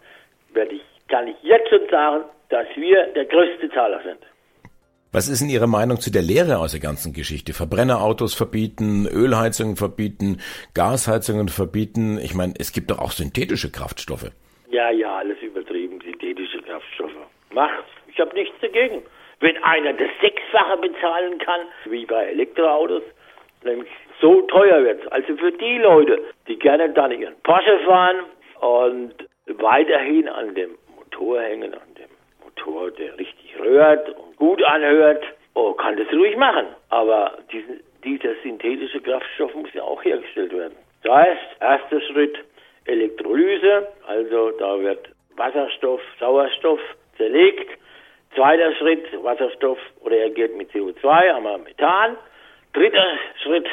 werde 0.52 0.74
ich, 0.74 0.82
kann 1.06 1.28
ich 1.28 1.36
jetzt 1.42 1.68
schon 1.68 1.88
sagen, 1.88 2.24
dass 2.48 2.66
wir 2.74 3.06
der 3.14 3.26
größte 3.26 3.70
Zahler 3.70 4.00
sind. 4.02 4.18
Was 5.14 5.28
ist 5.28 5.42
denn 5.42 5.48
Ihre 5.48 5.68
Meinung 5.68 6.00
zu 6.00 6.10
der 6.10 6.22
Lehre 6.22 6.58
aus 6.58 6.72
der 6.72 6.80
ganzen 6.80 7.12
Geschichte? 7.12 7.54
Verbrennerautos 7.54 8.34
verbieten, 8.34 9.06
Ölheizungen 9.06 9.76
verbieten, 9.76 10.42
Gasheizungen 10.74 11.48
verbieten. 11.48 12.18
Ich 12.18 12.34
meine, 12.34 12.54
es 12.58 12.72
gibt 12.72 12.90
doch 12.90 12.98
auch 12.98 13.12
synthetische 13.12 13.70
Kraftstoffe. 13.70 14.32
Ja, 14.70 14.90
ja, 14.90 15.18
alles 15.18 15.38
übertrieben, 15.40 16.00
synthetische 16.00 16.60
Kraftstoffe. 16.62 17.14
Macht. 17.52 17.84
Ich 18.08 18.18
habe 18.18 18.34
nichts 18.34 18.56
dagegen. 18.60 19.02
Wenn 19.38 19.56
einer 19.62 19.92
das 19.92 20.10
Sechsfache 20.20 20.78
bezahlen 20.78 21.38
kann, 21.38 21.60
wie 21.84 22.06
bei 22.06 22.24
Elektroautos, 22.24 23.04
nämlich 23.62 23.90
so 24.20 24.42
teuer 24.48 24.82
wird 24.82 25.12
Also 25.12 25.36
für 25.36 25.52
die 25.52 25.78
Leute, 25.78 26.18
die 26.48 26.58
gerne 26.58 26.90
dann 26.90 27.12
ihren 27.12 27.40
Porsche 27.44 27.78
fahren 27.86 28.16
und 28.60 29.14
weiterhin 29.46 30.28
an 30.28 30.56
dem 30.56 30.70
Motor 30.96 31.40
hängen, 31.40 31.72
an 31.72 31.93
Motor, 32.54 32.90
der 32.92 33.18
richtig 33.18 33.58
rührt 33.58 34.08
und 34.10 34.36
gut 34.36 34.62
anhört, 34.64 35.24
oh, 35.54 35.72
kann 35.72 35.96
das 35.96 36.12
ruhig 36.12 36.36
machen. 36.36 36.66
Aber 36.90 37.38
diesen, 37.52 37.80
dieser 38.04 38.34
synthetische 38.42 39.00
Kraftstoff 39.00 39.54
muss 39.54 39.72
ja 39.74 39.82
auch 39.82 40.02
hergestellt 40.04 40.52
werden. 40.52 40.76
Das 41.02 41.14
heißt, 41.14 41.40
erster 41.60 42.00
Schritt 42.00 42.36
Elektrolyse, 42.86 43.88
also 44.06 44.50
da 44.58 44.78
wird 44.80 45.08
Wasserstoff, 45.36 46.00
Sauerstoff 46.20 46.80
zerlegt. 47.16 47.70
Zweiter 48.34 48.74
Schritt, 48.74 49.04
Wasserstoff 49.22 49.78
reagiert 50.04 50.56
mit 50.56 50.70
CO2, 50.72 51.32
haben 51.32 51.44
wir 51.44 51.58
Methan. 51.58 52.16
Dritter 52.72 53.06
Schritt, 53.42 53.66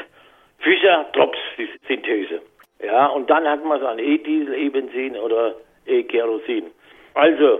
Fischer-Drops-Synthese. 0.60 2.42
Ja, 2.84 3.08
und 3.08 3.30
dann 3.30 3.48
hat 3.48 3.64
man 3.66 3.80
es 3.80 3.86
an 3.86 4.00
E-Diesel, 4.00 4.54
E-Benzin 4.54 5.18
oder 5.18 5.56
E-Kerosin. 5.86 6.72
Also, 7.16 7.60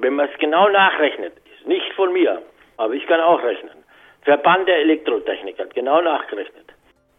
wenn 0.00 0.14
man 0.14 0.28
es 0.28 0.38
genau 0.38 0.68
nachrechnet, 0.68 1.34
ist 1.56 1.66
nicht 1.66 1.92
von 1.94 2.12
mir, 2.12 2.42
aber 2.76 2.94
ich 2.94 3.06
kann 3.06 3.20
auch 3.20 3.42
rechnen. 3.42 3.84
Verband 4.22 4.68
der 4.68 4.78
Elektrotechnik 4.78 5.58
hat 5.58 5.74
genau 5.74 6.00
nachgerechnet. 6.00 6.66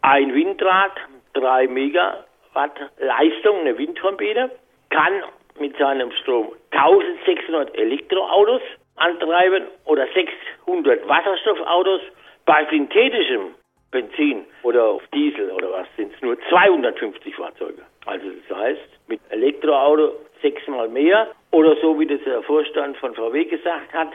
Ein 0.02 0.34
Windrad, 0.34 0.92
3 1.34 1.68
Megawatt 1.68 2.80
Leistung, 3.00 3.60
eine 3.60 3.78
Windturbine, 3.78 4.52
kann 4.90 5.24
mit 5.60 5.78
seinem 5.78 6.12
Strom 6.14 6.54
1600 6.72 7.76
Elektroautos 7.76 8.62
antreiben 8.96 9.66
oder 9.86 10.08
600 10.14 11.08
Wasserstoffautos. 11.08 12.02
Bei 12.46 12.66
synthetischem 12.70 13.56
Benzin 13.92 14.46
oder 14.64 14.86
auf 14.86 15.04
Diesel 15.14 15.52
oder 15.52 15.72
was 15.72 15.88
sind 15.98 16.14
es 16.14 16.22
nur 16.22 16.38
250 16.50 17.36
Fahrzeuge. 17.36 17.82
Also 18.06 18.26
das 18.48 18.58
heißt, 18.58 19.08
mit 19.08 19.20
Elektroauto 19.30 20.14
sechsmal 20.42 20.90
mehr 20.90 21.28
oder 21.52 21.76
so 21.82 22.00
wie 22.00 22.08
das 22.08 22.20
der 22.26 22.44
Vorstand 22.44 22.98
von 22.98 23.14
VW 23.14 23.46
gesagt 23.46 23.94
hat, 23.94 24.10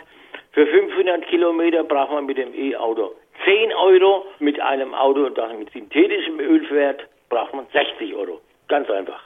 für 0.53 0.67
500 0.67 1.27
Kilometer 1.27 1.83
braucht 1.85 2.13
man 2.13 2.27
mit 2.27 2.39
dem 2.39 2.55
E-Auto 2.55 3.13
10 3.45 3.73
Euro, 3.75 4.25
mit 4.39 4.61
einem 4.61 4.95
Auto 4.95 5.29
das 5.29 5.53
mit 5.59 5.71
synthetischem 5.73 6.39
Öl 6.39 6.65
fährt, 6.67 7.03
braucht 7.29 7.53
man 7.55 7.67
60 7.73 8.15
Euro. 8.15 8.41
Ganz 8.69 8.89
einfach. 8.89 9.21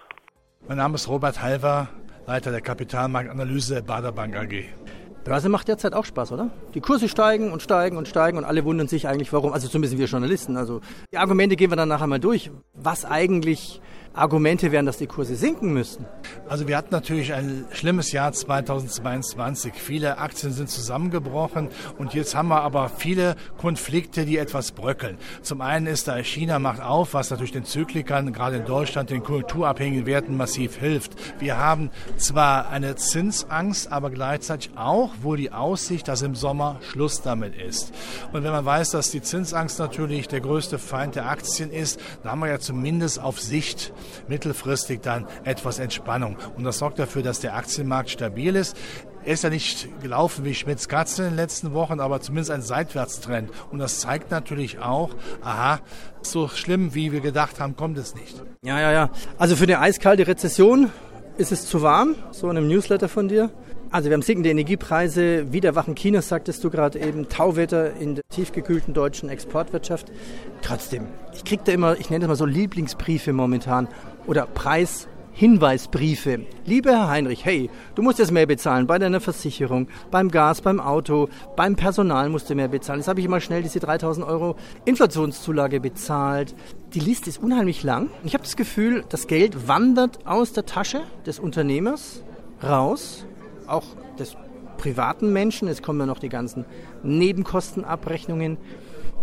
Mein 0.66 0.78
Name 0.78 0.94
ist 0.94 1.08
Robert 1.08 1.40
Halver, 1.40 1.88
Leiter 2.26 2.50
der 2.50 2.60
Kapitalmarktanalyse 2.60 3.82
Bader 3.82 4.12
Bank 4.12 4.36
AG. 4.36 4.64
Börse 5.24 5.48
macht 5.50 5.68
derzeit 5.68 5.92
auch 5.92 6.06
Spaß, 6.06 6.32
oder? 6.32 6.50
Die 6.74 6.80
Kurse 6.80 7.08
steigen 7.08 7.52
und 7.52 7.60
steigen 7.60 7.98
und 7.98 8.08
steigen 8.08 8.38
und 8.38 8.44
alle 8.44 8.64
wundern 8.64 8.88
sich 8.88 9.06
eigentlich, 9.06 9.32
warum. 9.32 9.52
Also 9.52 9.68
zumindest 9.68 9.98
wir 9.98 10.06
Journalisten. 10.06 10.56
Also 10.56 10.80
die 11.12 11.18
Argumente 11.18 11.54
gehen 11.54 11.70
wir 11.70 11.76
dann 11.76 11.88
nachher 11.88 12.06
mal 12.06 12.18
durch, 12.18 12.50
was 12.72 13.04
eigentlich 13.04 13.80
Argumente 14.14 14.72
wären, 14.72 14.86
dass 14.86 14.98
die 14.98 15.06
Kurse 15.06 15.36
sinken 15.36 15.72
müssten? 15.72 16.06
Also 16.48 16.66
wir 16.66 16.76
hatten 16.76 16.88
natürlich 16.90 17.32
ein 17.32 17.66
schlimmes 17.70 18.12
Jahr 18.12 18.32
2022. 18.32 19.74
Viele 19.74 20.18
Aktien 20.18 20.52
sind 20.52 20.70
zusammengebrochen 20.70 21.68
und 21.98 22.14
jetzt 22.14 22.34
haben 22.34 22.48
wir 22.48 22.62
aber 22.62 22.88
viele 22.88 23.36
Konflikte, 23.58 24.24
die 24.24 24.38
etwas 24.38 24.72
bröckeln. 24.72 25.18
Zum 25.42 25.60
einen 25.60 25.86
ist 25.86 26.08
da 26.08 26.16
China 26.16 26.58
macht 26.58 26.80
auf, 26.80 27.14
was 27.14 27.30
natürlich 27.30 27.52
den 27.52 27.64
Zyklikern, 27.64 28.32
gerade 28.32 28.56
in 28.56 28.64
Deutschland, 28.64 29.10
den 29.10 29.22
kulturabhängigen 29.22 30.06
Werten 30.06 30.36
massiv 30.36 30.76
hilft. 30.76 31.12
Wir 31.38 31.58
haben 31.58 31.90
zwar 32.16 32.70
eine 32.70 32.96
Zinsangst, 32.96 33.92
aber 33.92 34.10
gleichzeitig 34.10 34.70
auch 34.76 35.10
wohl 35.22 35.36
die 35.36 35.52
Aussicht, 35.52 36.08
dass 36.08 36.22
im 36.22 36.34
Sommer 36.34 36.78
Schluss 36.82 37.22
damit 37.22 37.54
ist. 37.54 37.92
Und 38.32 38.44
wenn 38.44 38.52
man 38.52 38.64
weiß, 38.64 38.90
dass 38.90 39.10
die 39.10 39.22
Zinsangst 39.22 39.78
natürlich 39.78 40.28
der 40.28 40.40
größte 40.40 40.78
Feind 40.78 41.14
der 41.14 41.28
Aktien 41.28 41.70
ist, 41.70 42.00
dann 42.22 42.32
haben 42.32 42.40
wir 42.40 42.48
ja 42.48 42.58
zumindest 42.58 43.20
auf 43.20 43.40
Sicht 43.40 43.92
mittelfristig 44.28 45.00
dann 45.00 45.26
etwas 45.44 45.78
Entspannung. 45.78 46.36
Und 46.56 46.64
das 46.64 46.78
sorgt 46.78 46.98
dafür, 46.98 47.22
dass 47.22 47.40
der 47.40 47.56
Aktienmarkt 47.56 48.10
stabil 48.10 48.56
ist. 48.56 48.76
Er 49.24 49.34
ist 49.34 49.44
ja 49.44 49.50
nicht 49.50 49.88
gelaufen 50.00 50.44
wie 50.44 50.54
Schmitz 50.54 50.88
Katze 50.88 51.24
in 51.24 51.30
den 51.30 51.36
letzten 51.36 51.74
Wochen, 51.74 52.00
aber 52.00 52.20
zumindest 52.20 52.50
ein 52.50 52.62
Seitwärtstrend. 52.62 53.50
Und 53.70 53.78
das 53.78 54.00
zeigt 54.00 54.30
natürlich 54.30 54.78
auch, 54.78 55.10
aha, 55.42 55.80
so 56.22 56.48
schlimm 56.48 56.94
wie 56.94 57.12
wir 57.12 57.20
gedacht 57.20 57.60
haben, 57.60 57.76
kommt 57.76 57.98
es 57.98 58.14
nicht. 58.14 58.42
Ja, 58.62 58.80
ja, 58.80 58.92
ja. 58.92 59.10
Also 59.36 59.56
für 59.56 59.64
eine 59.64 59.80
eiskalte 59.80 60.26
Rezession 60.26 60.90
ist 61.36 61.52
es 61.52 61.66
zu 61.66 61.82
warm, 61.82 62.16
so 62.30 62.48
in 62.50 62.56
einem 62.56 62.68
Newsletter 62.68 63.08
von 63.08 63.28
dir. 63.28 63.50
Also 63.90 64.10
wir 64.10 64.14
haben 64.14 64.22
sinkende 64.22 64.50
Energiepreise, 64.50 65.50
Wiederwachen 65.50 65.94
Chinas, 65.94 66.28
sagtest 66.28 66.62
du 66.62 66.68
gerade 66.68 66.98
eben, 66.98 67.30
Tauwetter 67.30 67.96
in 67.96 68.16
der 68.16 68.24
tiefgekühlten 68.28 68.92
deutschen 68.92 69.30
Exportwirtschaft. 69.30 70.12
Trotzdem, 70.60 71.06
ich 71.32 71.42
kriege 71.42 71.62
da 71.64 71.72
immer, 71.72 71.98
ich 71.98 72.10
nenne 72.10 72.20
das 72.20 72.28
mal 72.28 72.36
so 72.36 72.44
Lieblingsbriefe 72.44 73.32
momentan 73.32 73.88
oder 74.26 74.44
Preishinweisbriefe. 74.44 76.40
Lieber 76.66 76.90
Herr 76.90 77.08
Heinrich, 77.08 77.46
hey, 77.46 77.70
du 77.94 78.02
musst 78.02 78.18
jetzt 78.18 78.30
mehr 78.30 78.44
bezahlen 78.44 78.86
bei 78.86 78.98
deiner 78.98 79.20
Versicherung, 79.20 79.88
beim 80.10 80.30
Gas, 80.30 80.60
beim 80.60 80.80
Auto, 80.80 81.30
beim 81.56 81.74
Personal 81.74 82.28
musst 82.28 82.50
du 82.50 82.54
mehr 82.54 82.68
bezahlen. 82.68 83.00
Jetzt 83.00 83.08
habe 83.08 83.20
ich 83.20 83.28
mal 83.28 83.40
schnell 83.40 83.62
diese 83.62 83.80
3000 83.80 84.26
Euro 84.26 84.56
Inflationszulage 84.84 85.80
bezahlt. 85.80 86.54
Die 86.92 87.00
Liste 87.00 87.30
ist 87.30 87.42
unheimlich 87.42 87.82
lang. 87.84 88.10
Ich 88.24 88.34
habe 88.34 88.44
das 88.44 88.56
Gefühl, 88.56 89.02
das 89.08 89.28
Geld 89.28 89.66
wandert 89.66 90.26
aus 90.26 90.52
der 90.52 90.66
Tasche 90.66 91.00
des 91.24 91.38
Unternehmers 91.38 92.22
raus 92.62 93.24
auch 93.68 93.84
des 94.18 94.36
privaten 94.76 95.32
Menschen. 95.32 95.68
Es 95.68 95.82
kommen 95.82 96.00
ja 96.00 96.06
noch 96.06 96.18
die 96.18 96.28
ganzen 96.28 96.64
Nebenkostenabrechnungen. 97.02 98.56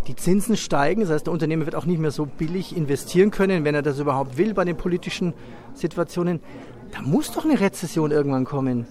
Die 0.07 0.15
Zinsen 0.15 0.55
steigen, 0.55 1.01
das 1.01 1.09
heißt, 1.09 1.25
der 1.25 1.33
Unternehmer 1.33 1.65
wird 1.65 1.75
auch 1.75 1.85
nicht 1.85 1.99
mehr 1.99 2.11
so 2.11 2.27
billig 2.27 2.77
investieren 2.77 3.31
können, 3.31 3.63
wenn 3.63 3.73
er 3.73 3.81
das 3.81 3.99
überhaupt 3.99 4.37
will 4.37 4.53
bei 4.53 4.63
den 4.63 4.77
politischen 4.77 5.33
Situationen. 5.73 6.41
Da 6.91 7.01
muss 7.01 7.31
doch 7.31 7.43
eine 7.43 7.59
Rezession 7.59 8.11
irgendwann 8.11 8.45
kommen. 8.45 8.85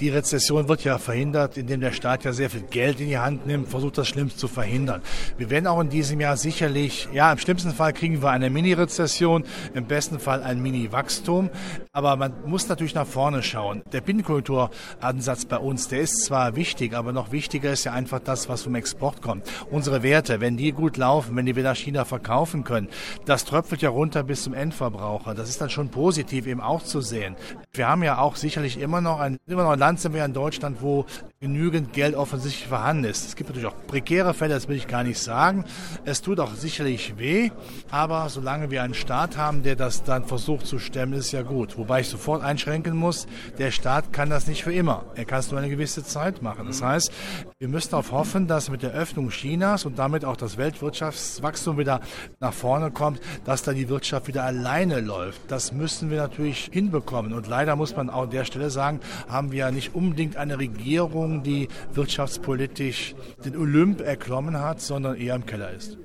Die 0.00 0.08
Rezession 0.08 0.68
wird 0.68 0.82
ja 0.82 0.98
verhindert, 0.98 1.56
indem 1.56 1.80
der 1.80 1.92
Staat 1.92 2.24
ja 2.24 2.32
sehr 2.32 2.50
viel 2.50 2.62
Geld 2.62 2.98
in 2.98 3.06
die 3.06 3.18
Hand 3.18 3.46
nimmt, 3.46 3.68
versucht 3.68 3.96
das 3.96 4.08
Schlimmste 4.08 4.40
zu 4.40 4.48
verhindern. 4.48 5.02
Wir 5.38 5.50
werden 5.50 5.68
auch 5.68 5.80
in 5.80 5.88
diesem 5.88 6.20
Jahr 6.20 6.36
sicherlich, 6.36 7.08
ja, 7.12 7.30
im 7.30 7.38
schlimmsten 7.38 7.72
Fall 7.72 7.92
kriegen 7.92 8.20
wir 8.20 8.30
eine 8.30 8.50
Mini-Rezession, 8.50 9.44
im 9.72 9.86
besten 9.86 10.18
Fall 10.18 10.42
ein 10.42 10.60
Mini-Wachstum. 10.60 11.48
Aber 11.92 12.16
man 12.16 12.32
muss 12.44 12.68
natürlich 12.68 12.96
nach 12.96 13.06
vorne 13.06 13.44
schauen. 13.44 13.82
Der 13.92 14.00
Binnenkulturansatz 14.00 15.44
bei 15.44 15.58
uns, 15.58 15.86
der 15.86 16.00
ist 16.00 16.24
zwar 16.24 16.56
wichtig, 16.56 16.92
aber 16.94 17.12
noch 17.12 17.30
wichtiger 17.30 17.70
ist 17.70 17.84
ja 17.84 17.92
einfach 17.92 18.18
das, 18.18 18.48
was 18.48 18.62
vom 18.62 18.74
Export 18.74 19.22
kommt. 19.22 19.46
Unsere 19.70 20.02
Werte, 20.02 20.40
wenn 20.40 20.56
die 20.56 20.72
gut 20.72 20.96
laufen, 20.96 21.36
wenn 21.36 21.46
die 21.46 21.54
wir 21.54 21.62
nach 21.62 21.76
China 21.76 22.04
verkaufen 22.04 22.64
können, 22.64 22.88
das 23.26 23.44
tröpfelt 23.44 23.80
ja 23.82 23.90
runter 23.90 24.24
bis 24.24 24.42
zum 24.42 24.54
Endverbraucher. 24.54 25.34
Das 25.34 25.48
ist 25.48 25.60
dann 25.60 25.70
schon 25.70 25.90
positiv 25.90 26.48
eben 26.48 26.60
auch 26.60 26.82
zu 26.82 27.00
sehen. 27.00 27.36
Wir 27.72 27.88
haben 27.88 28.02
ja 28.02 28.18
auch 28.18 28.34
sicherlich 28.34 28.80
immer 28.80 29.00
noch 29.00 29.20
ein, 29.20 29.38
immer 29.46 29.62
noch 29.62 29.70
ein 29.70 29.83
Land 29.84 30.00
sind 30.00 30.12
wir 30.12 30.20
ja 30.20 30.24
in 30.24 30.32
Deutschland, 30.32 30.80
wo 30.80 31.04
genügend 31.40 31.92
Geld 31.92 32.14
offensichtlich 32.14 32.66
vorhanden 32.66 33.04
ist. 33.04 33.26
Es 33.26 33.36
gibt 33.36 33.50
natürlich 33.50 33.68
auch 33.68 33.86
prekäre 33.86 34.32
Fälle, 34.32 34.54
das 34.54 34.66
will 34.66 34.76
ich 34.76 34.88
gar 34.88 35.04
nicht 35.04 35.18
sagen. 35.18 35.66
Es 36.06 36.22
tut 36.22 36.40
auch 36.40 36.54
sicherlich 36.54 37.18
weh, 37.18 37.50
aber 37.90 38.30
solange 38.30 38.70
wir 38.70 38.82
einen 38.82 38.94
Staat 38.94 39.36
haben, 39.36 39.62
der 39.62 39.76
das 39.76 40.02
dann 40.04 40.24
versucht 40.24 40.66
zu 40.66 40.78
stemmen, 40.78 41.12
ist 41.12 41.32
ja 41.32 41.42
gut. 41.42 41.76
Wobei 41.76 42.00
ich 42.00 42.08
sofort 42.08 42.42
einschränken 42.42 42.96
muss, 42.96 43.26
der 43.58 43.72
Staat 43.72 44.10
kann 44.10 44.30
das 44.30 44.46
nicht 44.46 44.64
für 44.64 44.72
immer. 44.72 45.04
Er 45.16 45.26
kann 45.26 45.40
es 45.40 45.50
nur 45.50 45.60
eine 45.60 45.68
gewisse 45.68 46.02
Zeit 46.02 46.40
machen. 46.40 46.66
Das 46.66 46.80
heißt, 46.80 47.12
wir 47.58 47.68
müssen 47.68 47.90
darauf 47.90 48.10
hoffen, 48.10 48.46
dass 48.46 48.70
mit 48.70 48.82
der 48.82 48.92
Öffnung 48.92 49.28
Chinas 49.28 49.84
und 49.84 49.98
damit 49.98 50.24
auch 50.24 50.38
das 50.38 50.56
Weltwirtschaftswachstum 50.56 51.76
wieder 51.76 52.00
nach 52.40 52.54
vorne 52.54 52.90
kommt, 52.90 53.20
dass 53.44 53.62
da 53.62 53.74
die 53.74 53.90
Wirtschaft 53.90 54.28
wieder 54.28 54.44
alleine 54.44 55.00
läuft. 55.00 55.42
Das 55.48 55.72
müssen 55.72 56.08
wir 56.08 56.22
natürlich 56.22 56.70
hinbekommen. 56.72 57.34
Und 57.34 57.48
leider 57.48 57.76
muss 57.76 57.94
man 57.94 58.08
auch 58.08 58.22
an 58.22 58.30
der 58.30 58.46
Stelle 58.46 58.70
sagen, 58.70 59.00
haben 59.28 59.52
wir 59.52 59.73
nicht 59.74 59.94
unbedingt 59.94 60.36
eine 60.36 60.58
Regierung, 60.58 61.42
die 61.42 61.68
wirtschaftspolitisch 61.92 63.14
den 63.44 63.56
Olymp 63.56 64.00
erklommen 64.00 64.58
hat, 64.60 64.80
sondern 64.80 65.16
eher 65.16 65.34
im 65.34 65.44
Keller 65.44 65.70
ist. 65.70 65.98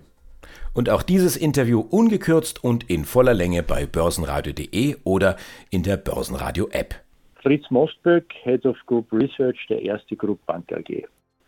Und 0.74 0.90
auch 0.90 1.04
dieses 1.04 1.36
Interview 1.38 1.80
ungekürzt 1.80 2.64
und 2.64 2.90
in 2.90 3.06
voller 3.06 3.34
Länge 3.34 3.64
bei 3.64 3.86
börsenradio.de 3.86 4.98
oder 5.04 5.36
in 5.70 5.84
der 5.84 5.98
Börsenradio-App. 5.98 6.96
Fritz 7.42 7.64
Mostböck, 7.70 8.26
Head 8.44 8.66
of 8.66 8.78
Group 8.86 9.12
Research 9.12 9.66
der 9.70 9.82
Erste 9.82 10.16
Group 10.16 10.46
Bank 10.46 10.72
AG. 10.72 11.06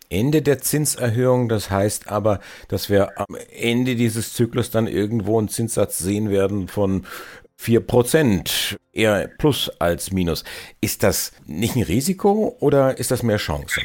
Ende 0.10 0.42
der 0.42 0.60
Zinserhöhung, 0.60 1.48
das 1.48 1.72
heißt 1.72 2.12
aber, 2.12 2.40
dass 2.68 2.90
wir 2.90 3.18
am 3.18 3.38
Ende 3.54 3.96
dieses 3.96 4.34
Zyklus 4.34 4.70
dann 4.70 4.88
irgendwo 4.88 5.40
einen 5.40 5.48
Zinssatz 5.48 6.00
sehen 6.00 6.30
werden 6.30 6.68
von 6.68 7.06
4%, 7.60 8.78
eher 8.93 9.29
plus 9.38 9.69
als 9.79 10.12
minus. 10.12 10.43
Ist 10.81 11.03
das 11.03 11.33
nicht 11.45 11.75
ein 11.75 11.83
Risiko 11.83 12.55
oder 12.60 12.98
ist 12.98 13.12
das 13.12 13.24
mehr 13.24 13.38
Chancen? 13.38 13.83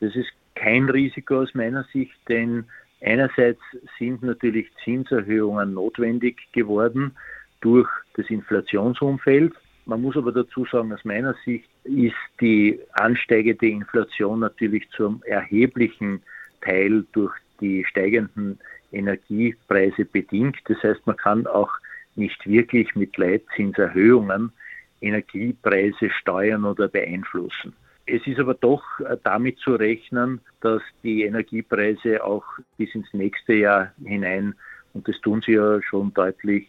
Das 0.00 0.14
ist 0.14 0.30
kein 0.54 0.88
Risiko 0.88 1.40
aus 1.40 1.54
meiner 1.54 1.84
Sicht, 1.92 2.14
denn 2.28 2.64
einerseits 3.00 3.60
sind 3.98 4.22
natürlich 4.22 4.66
Zinserhöhungen 4.84 5.74
notwendig 5.74 6.38
geworden 6.52 7.16
durch 7.60 7.88
das 8.14 8.28
Inflationsumfeld. 8.30 9.52
Man 9.86 10.02
muss 10.02 10.16
aber 10.16 10.32
dazu 10.32 10.64
sagen, 10.70 10.92
aus 10.92 11.04
meiner 11.04 11.34
Sicht 11.44 11.68
ist 11.84 12.14
die 12.40 12.80
ansteigende 12.92 13.68
Inflation 13.68 14.40
natürlich 14.40 14.88
zum 14.90 15.22
erheblichen 15.24 16.22
Teil 16.62 17.04
durch 17.12 17.34
die 17.60 17.84
steigenden 17.84 18.58
Energiepreise 18.92 20.04
bedingt. 20.04 20.56
Das 20.66 20.82
heißt, 20.82 21.06
man 21.06 21.16
kann 21.16 21.46
auch 21.46 21.70
nicht 22.16 22.46
wirklich 22.46 22.94
mit 22.94 23.16
Leitzinserhöhungen 23.16 24.52
Energiepreise 25.00 26.10
steuern 26.10 26.64
oder 26.64 26.88
beeinflussen. 26.88 27.74
Es 28.06 28.26
ist 28.26 28.38
aber 28.38 28.54
doch 28.54 28.82
äh, 29.00 29.16
damit 29.22 29.58
zu 29.58 29.74
rechnen, 29.74 30.40
dass 30.60 30.82
die 31.02 31.24
Energiepreise 31.24 32.22
auch 32.22 32.44
bis 32.76 32.94
ins 32.94 33.12
nächste 33.12 33.54
Jahr 33.54 33.92
hinein, 34.04 34.54
und 34.92 35.08
das 35.08 35.20
tun 35.20 35.42
sie 35.44 35.52
ja 35.52 35.82
schon 35.82 36.12
deutlich, 36.14 36.68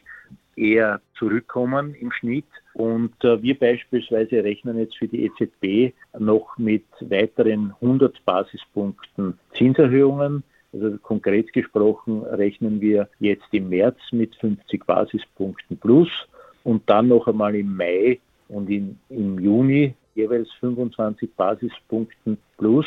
eher 0.55 1.01
zurückkommen 1.17 1.93
im 1.95 2.11
Schnitt. 2.11 2.45
Und 2.73 3.23
äh, 3.23 3.41
wir 3.41 3.59
beispielsweise 3.59 4.43
rechnen 4.43 4.79
jetzt 4.79 4.97
für 4.97 5.07
die 5.07 5.25
EZB 5.25 5.93
noch 6.17 6.57
mit 6.57 6.85
weiteren 7.01 7.73
100 7.81 8.23
Basispunkten 8.25 9.37
Zinserhöhungen. 9.53 10.43
Also 10.75 10.97
konkret 10.97 11.53
gesprochen 11.53 12.23
rechnen 12.23 12.81
wir 12.81 13.07
jetzt 13.19 13.47
im 13.51 13.69
März 13.69 13.97
mit 14.11 14.35
50 14.35 14.85
Basispunkten 14.85 15.77
plus 15.77 16.09
und 16.63 16.89
dann 16.89 17.07
noch 17.07 17.27
einmal 17.27 17.55
im 17.55 17.75
Mai 17.75 18.19
und 18.49 18.69
in, 18.69 18.99
im 19.09 19.39
Juni 19.39 19.95
jeweils 20.15 20.49
25 20.59 21.33
Basispunkten 21.35 22.37
plus. 22.57 22.85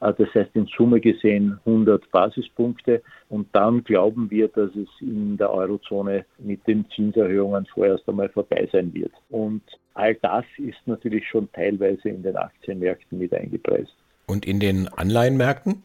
Äh, 0.00 0.12
das 0.16 0.34
heißt 0.34 0.50
in 0.54 0.66
Summe 0.66 1.00
gesehen 1.00 1.58
100 1.64 2.10
Basispunkte. 2.10 3.02
Und 3.28 3.48
dann 3.52 3.84
glauben 3.84 4.30
wir, 4.30 4.48
dass 4.48 4.70
es 4.74 4.88
in 5.00 5.36
der 5.36 5.50
Eurozone 5.50 6.24
mit 6.38 6.66
den 6.66 6.86
Zinserhöhungen 6.94 7.66
vorerst 7.66 8.08
einmal 8.08 8.28
vorbei 8.30 8.68
sein 8.72 8.92
wird. 8.94 9.12
Und 9.30 9.62
all 9.94 10.14
das 10.16 10.44
ist 10.58 10.78
natürlich 10.86 11.26
schon 11.28 11.50
teilweise 11.52 12.08
in 12.08 12.22
den 12.22 12.36
Aktienmärkten 12.36 13.18
mit 13.18 13.32
eingepreist. 13.34 13.94
Und 14.26 14.46
in 14.46 14.60
den 14.60 14.88
Anleihenmärkten? 14.88 15.82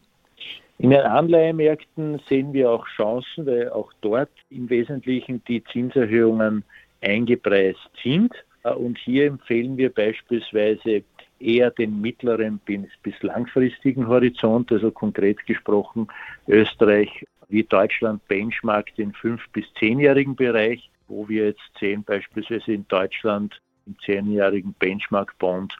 In 0.78 0.90
den 0.90 1.00
Anleihemärkten 1.00 2.20
sehen 2.28 2.52
wir 2.52 2.70
auch 2.70 2.86
Chancen, 2.86 3.46
weil 3.46 3.68
auch 3.70 3.92
dort 4.00 4.30
im 4.48 4.70
Wesentlichen 4.70 5.42
die 5.48 5.62
Zinserhöhungen 5.64 6.62
eingepreist 7.00 7.90
sind. 8.02 8.32
Äh, 8.62 8.70
und 8.70 8.96
hier 8.96 9.26
empfehlen 9.26 9.76
wir 9.76 9.92
beispielsweise 9.92 11.02
eher 11.40 11.70
den 11.70 12.00
mittleren 12.00 12.60
bis 12.64 13.22
langfristigen 13.22 14.06
Horizont, 14.08 14.72
also 14.72 14.90
konkret 14.90 15.44
gesprochen 15.46 16.08
Österreich 16.46 17.26
wie 17.48 17.62
Deutschland 17.62 18.26
benchmarkt 18.28 18.98
den 18.98 19.12
fünf- 19.12 19.48
bis 19.52 19.64
zehnjährigen 19.78 20.36
Bereich, 20.36 20.90
wo 21.06 21.28
wir 21.28 21.46
jetzt 21.46 21.70
sehen 21.78 22.04
beispielsweise 22.04 22.72
in 22.72 22.86
Deutschland 22.88 23.60
im 23.86 23.96
zehnjährigen 24.04 24.74
Benchmark-Bond 24.78 25.74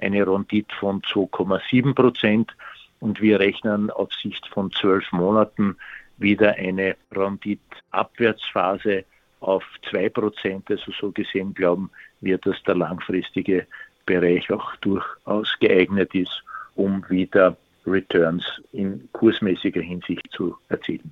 eine 0.00 0.26
Rendite 0.26 0.74
von 0.74 1.00
2,7 1.02 1.94
Prozent 1.94 2.50
und 3.02 3.20
wir 3.20 3.40
rechnen 3.40 3.90
auf 3.90 4.12
Sicht 4.12 4.46
von 4.46 4.70
zwölf 4.70 5.10
Monaten 5.10 5.76
wieder 6.18 6.54
eine 6.54 6.96
Rendite-Abwärtsphase 7.10 9.04
auf 9.40 9.64
zwei 9.90 10.08
Prozent. 10.08 10.70
Also 10.70 10.92
so 11.00 11.10
gesehen 11.10 11.52
glauben 11.52 11.90
wir, 12.20 12.38
dass 12.38 12.62
der 12.62 12.76
langfristige 12.76 13.66
Bereich 14.06 14.48
auch 14.52 14.76
durchaus 14.76 15.52
geeignet 15.58 16.14
ist, 16.14 16.44
um 16.76 17.04
wieder 17.08 17.56
Returns 17.84 18.44
in 18.70 19.08
kursmäßiger 19.12 19.80
Hinsicht 19.80 20.22
zu 20.30 20.56
erzielen. 20.68 21.10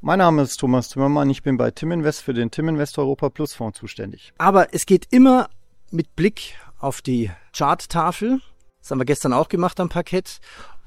Mein 0.00 0.18
Name 0.18 0.42
ist 0.42 0.56
Thomas 0.56 0.88
Zimmermann, 0.90 1.30
ich 1.30 1.44
bin 1.44 1.56
bei 1.56 1.70
Tim 1.70 1.92
Invest 1.92 2.22
für 2.22 2.34
den 2.34 2.50
Tim 2.50 2.68
Invest 2.68 2.98
Europa 2.98 3.28
Plus 3.28 3.54
Fonds 3.54 3.78
zuständig. 3.78 4.32
Aber 4.38 4.74
es 4.74 4.86
geht 4.86 5.06
immer 5.12 5.48
mit 5.92 6.16
Blick 6.16 6.56
auf 6.80 7.00
die 7.00 7.30
Charttafel. 7.56 8.40
Das 8.80 8.90
haben 8.90 8.98
wir 8.98 9.04
gestern 9.04 9.32
auch 9.32 9.48
gemacht 9.48 9.78
am 9.78 9.88
Parkett. 9.88 10.40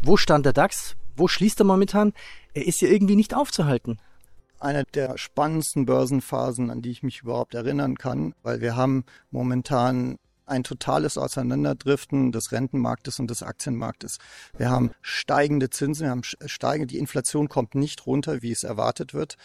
Wo 0.03 0.17
stand 0.17 0.45
der 0.45 0.53
DAX? 0.53 0.95
Wo 1.15 1.27
schließt 1.27 1.59
er 1.61 1.65
momentan? 1.65 2.13
Er 2.53 2.65
ist 2.65 2.81
ja 2.81 2.87
irgendwie 2.87 3.15
nicht 3.15 3.33
aufzuhalten 3.33 3.99
eine 4.61 4.83
der 4.93 5.17
spannendsten 5.17 5.85
Börsenphasen, 5.85 6.69
an 6.69 6.81
die 6.81 6.91
ich 6.91 7.03
mich 7.03 7.21
überhaupt 7.21 7.55
erinnern 7.55 7.97
kann, 7.97 8.33
weil 8.43 8.61
wir 8.61 8.75
haben 8.75 9.05
momentan 9.31 10.17
ein 10.45 10.63
totales 10.63 11.17
Auseinanderdriften 11.17 12.31
des 12.31 12.51
Rentenmarktes 12.51 13.19
und 13.19 13.29
des 13.29 13.41
Aktienmarktes. 13.41 14.17
Wir 14.57 14.69
haben 14.69 14.91
steigende 15.01 15.69
Zinsen, 15.69 16.05
wir 16.05 16.11
haben 16.11 16.23
steigende, 16.23 16.87
die 16.87 16.99
Inflation 16.99 17.47
kommt 17.47 17.73
nicht 17.73 18.05
runter, 18.05 18.41
wie 18.41 18.51
es 18.51 18.63
erwartet 18.63 19.13
wird. 19.13 19.37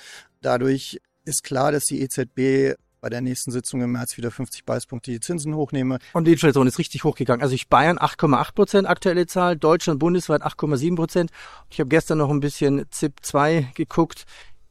Dadurch 0.42 1.00
ist 1.24 1.44
klar, 1.44 1.72
dass 1.72 1.84
die 1.84 2.00
EZB 2.02 2.78
bei 3.06 3.10
der 3.10 3.20
nächsten 3.20 3.52
Sitzung 3.52 3.82
im 3.82 3.92
März 3.92 4.16
wieder 4.16 4.32
50 4.32 4.64
Basispunkte 4.64 5.12
die 5.12 5.20
Zinsen 5.20 5.54
hochnehme. 5.54 6.00
Und 6.12 6.26
die 6.26 6.32
Inflation 6.32 6.66
ist 6.66 6.80
richtig 6.80 7.04
hochgegangen. 7.04 7.40
Also 7.40 7.54
ich 7.54 7.68
Bayern 7.68 7.98
8,8 7.98 8.52
Prozent 8.52 8.88
aktuelle 8.88 9.28
Zahl, 9.28 9.56
Deutschland 9.56 10.00
bundesweit 10.00 10.42
8,7 10.42 10.96
Prozent. 10.96 11.30
Ich 11.70 11.78
habe 11.78 11.88
gestern 11.88 12.18
noch 12.18 12.30
ein 12.30 12.40
bisschen 12.40 12.84
ZIP 12.90 13.20
2 13.22 13.70
geguckt. 13.76 14.24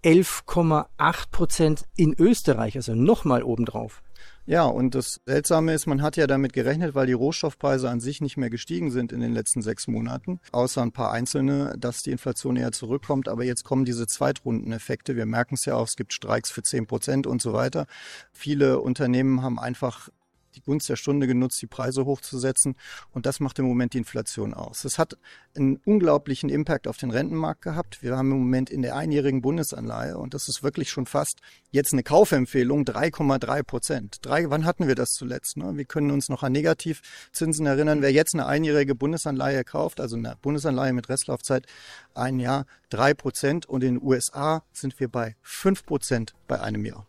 11,8 0.03 0.85
Prozent 1.31 1.85
in 1.95 2.13
Österreich, 2.19 2.75
also 2.75 2.93
nochmal 2.93 3.41
obendrauf. 3.41 4.03
Ja, 4.47 4.65
und 4.65 4.93
das 4.93 5.21
Seltsame 5.25 5.73
ist, 5.73 5.87
man 5.87 6.03
hat 6.03 6.17
ja 6.17 6.27
damit 6.27 6.53
gerechnet, 6.53 6.93
weil 6.93 7.07
die 7.07 7.13
Rohstoffpreise 7.13 7.89
an 7.89 7.99
sich 7.99 8.21
nicht 8.21 8.37
mehr 8.37 8.51
gestiegen 8.51 8.91
sind 8.91 9.11
in 9.11 9.19
den 9.19 9.33
letzten 9.33 9.63
sechs 9.63 9.87
Monaten, 9.87 10.39
außer 10.51 10.83
ein 10.83 10.91
paar 10.91 11.11
einzelne, 11.11 11.73
dass 11.79 12.03
die 12.03 12.11
Inflation 12.11 12.55
eher 12.55 12.71
zurückkommt. 12.71 13.27
Aber 13.27 13.43
jetzt 13.43 13.63
kommen 13.63 13.85
diese 13.85 14.05
Zweitrundeneffekte. 14.05 15.15
Wir 15.15 15.25
merken 15.25 15.55
es 15.55 15.65
ja 15.65 15.73
auch, 15.73 15.87
es 15.87 15.95
gibt 15.95 16.13
Streiks 16.13 16.51
für 16.51 16.61
zehn 16.61 16.85
Prozent 16.85 17.25
und 17.25 17.41
so 17.41 17.53
weiter. 17.53 17.87
Viele 18.31 18.81
Unternehmen 18.81 19.41
haben 19.41 19.57
einfach 19.57 20.09
die 20.55 20.61
Gunst 20.61 20.89
der 20.89 20.95
Stunde 20.95 21.27
genutzt, 21.27 21.61
die 21.61 21.67
Preise 21.67 22.05
hochzusetzen. 22.05 22.75
Und 23.11 23.25
das 23.25 23.39
macht 23.39 23.59
im 23.59 23.65
Moment 23.65 23.93
die 23.93 23.97
Inflation 23.97 24.53
aus. 24.53 24.85
Es 24.85 24.97
hat 24.97 25.17
einen 25.55 25.77
unglaublichen 25.85 26.49
Impact 26.49 26.87
auf 26.87 26.97
den 26.97 27.11
Rentenmarkt 27.11 27.61
gehabt. 27.61 28.01
Wir 28.01 28.17
haben 28.17 28.31
im 28.31 28.39
Moment 28.39 28.69
in 28.69 28.81
der 28.81 28.95
einjährigen 28.95 29.41
Bundesanleihe, 29.41 30.17
und 30.17 30.33
das 30.33 30.49
ist 30.49 30.63
wirklich 30.63 30.89
schon 30.89 31.05
fast 31.05 31.39
jetzt 31.71 31.93
eine 31.93 32.03
Kaufempfehlung, 32.03 32.83
3,3 32.83 33.63
Prozent. 33.63 34.17
Drei, 34.21 34.49
wann 34.49 34.65
hatten 34.65 34.87
wir 34.87 34.95
das 34.95 35.13
zuletzt? 35.13 35.57
Ne? 35.57 35.77
Wir 35.77 35.85
können 35.85 36.11
uns 36.11 36.29
noch 36.29 36.43
an 36.43 36.51
Negativzinsen 36.51 37.65
erinnern. 37.65 38.01
Wer 38.01 38.11
jetzt 38.11 38.33
eine 38.33 38.45
einjährige 38.45 38.95
Bundesanleihe 38.95 39.63
kauft, 39.63 39.99
also 39.99 40.15
eine 40.15 40.37
Bundesanleihe 40.41 40.93
mit 40.93 41.09
Restlaufzeit 41.09 41.65
ein 42.13 42.39
Jahr, 42.39 42.65
drei 42.89 43.13
Prozent. 43.13 43.65
Und 43.65 43.83
in 43.83 43.95
den 43.95 44.03
USA 44.03 44.63
sind 44.71 44.99
wir 44.99 45.09
bei 45.09 45.35
fünf 45.41 45.85
Prozent 45.85 46.33
bei 46.47 46.59
einem 46.59 46.85
Jahr. 46.85 47.07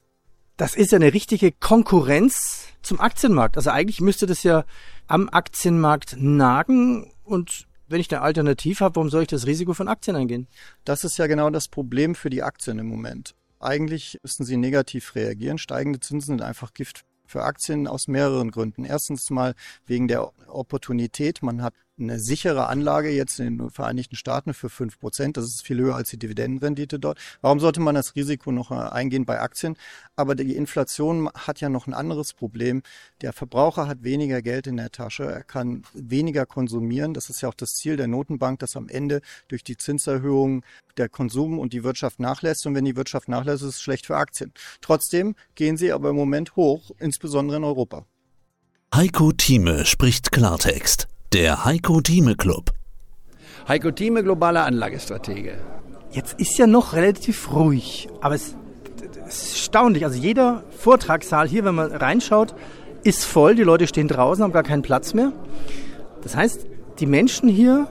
Das 0.56 0.74
ist 0.74 0.92
ja 0.92 0.96
eine 0.96 1.12
richtige 1.12 1.52
Konkurrenz 1.52 2.68
zum 2.80 2.98
Aktienmarkt. 2.98 3.56
Also 3.58 3.70
eigentlich 3.70 4.00
müsste 4.00 4.26
das 4.26 4.42
ja 4.42 4.64
am 5.06 5.28
Aktienmarkt 5.28 6.16
nagen 6.18 7.12
und 7.24 7.66
wenn 7.88 8.00
ich 8.00 8.10
eine 8.10 8.22
Alternative 8.22 8.84
habe, 8.84 8.96
warum 8.96 9.10
soll 9.10 9.22
ich 9.22 9.28
das 9.28 9.46
Risiko 9.46 9.74
von 9.74 9.88
Aktien 9.88 10.16
eingehen? 10.16 10.48
Das 10.84 11.04
ist 11.04 11.18
ja 11.18 11.26
genau 11.26 11.50
das 11.50 11.68
Problem 11.68 12.14
für 12.14 12.30
die 12.30 12.42
Aktien 12.42 12.78
im 12.78 12.86
Moment. 12.86 13.34
Eigentlich 13.60 14.18
müssten 14.22 14.44
sie 14.44 14.56
negativ 14.56 15.14
reagieren. 15.14 15.58
Steigende 15.58 16.00
Zinsen 16.00 16.26
sind 16.26 16.42
einfach 16.42 16.74
Gift 16.74 17.04
für 17.26 17.42
Aktien 17.42 17.86
aus 17.86 18.08
mehreren 18.08 18.50
Gründen. 18.50 18.84
Erstens 18.84 19.30
mal 19.30 19.54
wegen 19.84 20.08
der 20.08 20.32
Opportunität. 20.48 21.42
Man 21.42 21.62
hat 21.62 21.74
eine 21.98 22.18
sichere 22.18 22.66
Anlage 22.66 23.10
jetzt 23.10 23.40
in 23.40 23.58
den 23.58 23.70
Vereinigten 23.70 24.16
Staaten 24.16 24.54
für 24.54 24.68
fünf 24.68 24.98
Prozent. 24.98 25.36
Das 25.36 25.46
ist 25.46 25.62
viel 25.62 25.78
höher 25.78 25.94
als 25.94 26.10
die 26.10 26.18
Dividendenrendite 26.18 26.98
dort. 26.98 27.18
Warum 27.40 27.60
sollte 27.60 27.80
man 27.80 27.94
das 27.94 28.14
Risiko 28.14 28.52
noch 28.52 28.70
äh, 28.70 28.74
eingehen 28.74 29.24
bei 29.24 29.40
Aktien? 29.40 29.76
Aber 30.14 30.34
die 30.34 30.56
Inflation 30.56 31.30
hat 31.34 31.60
ja 31.60 31.68
noch 31.68 31.86
ein 31.86 31.94
anderes 31.94 32.34
Problem. 32.34 32.82
Der 33.22 33.32
Verbraucher 33.32 33.86
hat 33.88 34.04
weniger 34.04 34.42
Geld 34.42 34.66
in 34.66 34.76
der 34.76 34.90
Tasche. 34.90 35.24
Er 35.24 35.42
kann 35.42 35.82
weniger 35.94 36.44
konsumieren. 36.44 37.14
Das 37.14 37.30
ist 37.30 37.40
ja 37.40 37.48
auch 37.48 37.54
das 37.54 37.74
Ziel 37.74 37.96
der 37.96 38.08
Notenbank, 38.08 38.58
dass 38.58 38.76
am 38.76 38.88
Ende 38.88 39.20
durch 39.48 39.64
die 39.64 39.76
Zinserhöhung 39.76 40.64
der 40.96 41.08
Konsum 41.08 41.58
und 41.58 41.72
die 41.72 41.84
Wirtschaft 41.84 42.20
nachlässt. 42.20 42.66
Und 42.66 42.74
wenn 42.74 42.84
die 42.84 42.96
Wirtschaft 42.96 43.28
nachlässt, 43.28 43.62
ist 43.62 43.76
es 43.76 43.80
schlecht 43.80 44.06
für 44.06 44.16
Aktien. 44.16 44.52
Trotzdem 44.80 45.34
gehen 45.54 45.76
sie 45.76 45.92
aber 45.92 46.10
im 46.10 46.16
Moment 46.16 46.56
hoch, 46.56 46.90
insbesondere 46.98 47.56
in 47.56 47.64
Europa. 47.64 48.04
Heiko 48.94 49.32
Thieme 49.32 49.84
spricht 49.84 50.32
Klartext. 50.32 51.08
Der 51.36 51.66
Heiko 51.66 52.00
Thieme 52.00 52.34
Club. 52.34 52.70
Heiko 53.68 53.90
Thieme, 53.90 54.22
globaler 54.22 54.64
Anlagestratege. 54.64 55.58
Jetzt 56.10 56.40
ist 56.40 56.56
ja 56.56 56.66
noch 56.66 56.94
relativ 56.94 57.52
ruhig, 57.52 58.08
aber 58.22 58.36
es, 58.36 58.54
es 59.28 59.42
ist 59.42 59.52
erstaunlich. 59.56 60.06
Also 60.06 60.18
jeder 60.18 60.64
Vortragssaal 60.78 61.46
hier, 61.46 61.66
wenn 61.66 61.74
man 61.74 61.92
reinschaut, 61.92 62.54
ist 63.04 63.26
voll. 63.26 63.54
Die 63.54 63.64
Leute 63.64 63.86
stehen 63.86 64.08
draußen, 64.08 64.42
haben 64.42 64.52
gar 64.52 64.62
keinen 64.62 64.80
Platz 64.80 65.12
mehr. 65.12 65.34
Das 66.22 66.34
heißt, 66.34 66.66
die 67.00 67.06
Menschen 67.06 67.50
hier, 67.50 67.86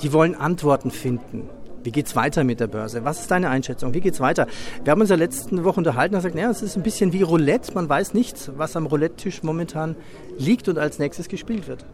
die 0.00 0.12
wollen 0.12 0.36
Antworten 0.36 0.92
finden. 0.92 1.50
Wie 1.82 1.90
geht's 1.90 2.16
weiter 2.16 2.44
mit 2.44 2.60
der 2.60 2.68
Börse? 2.68 3.04
Was 3.04 3.20
ist 3.20 3.30
deine 3.30 3.50
Einschätzung? 3.50 3.92
Wie 3.92 4.00
geht's 4.00 4.18
weiter? 4.18 4.46
Wir 4.84 4.92
haben 4.92 5.00
uns 5.00 5.10
ja 5.10 5.16
letzten 5.16 5.64
Woche 5.64 5.78
unterhalten 5.78 6.14
und 6.14 6.20
gesagt, 6.20 6.34
naja, 6.34 6.48
es 6.48 6.62
ist 6.62 6.76
ein 6.76 6.82
bisschen 6.82 7.12
wie 7.12 7.22
Roulette. 7.22 7.74
Man 7.74 7.88
weiß 7.88 8.14
nicht, 8.14 8.52
was 8.56 8.74
am 8.76 8.86
Roulette-Tisch 8.86 9.42
momentan 9.42 9.94
liegt 10.38 10.68
und 10.68 10.78
als 10.78 10.98
nächstes 10.98 11.28
gespielt 11.28 11.68
wird. 11.68 11.84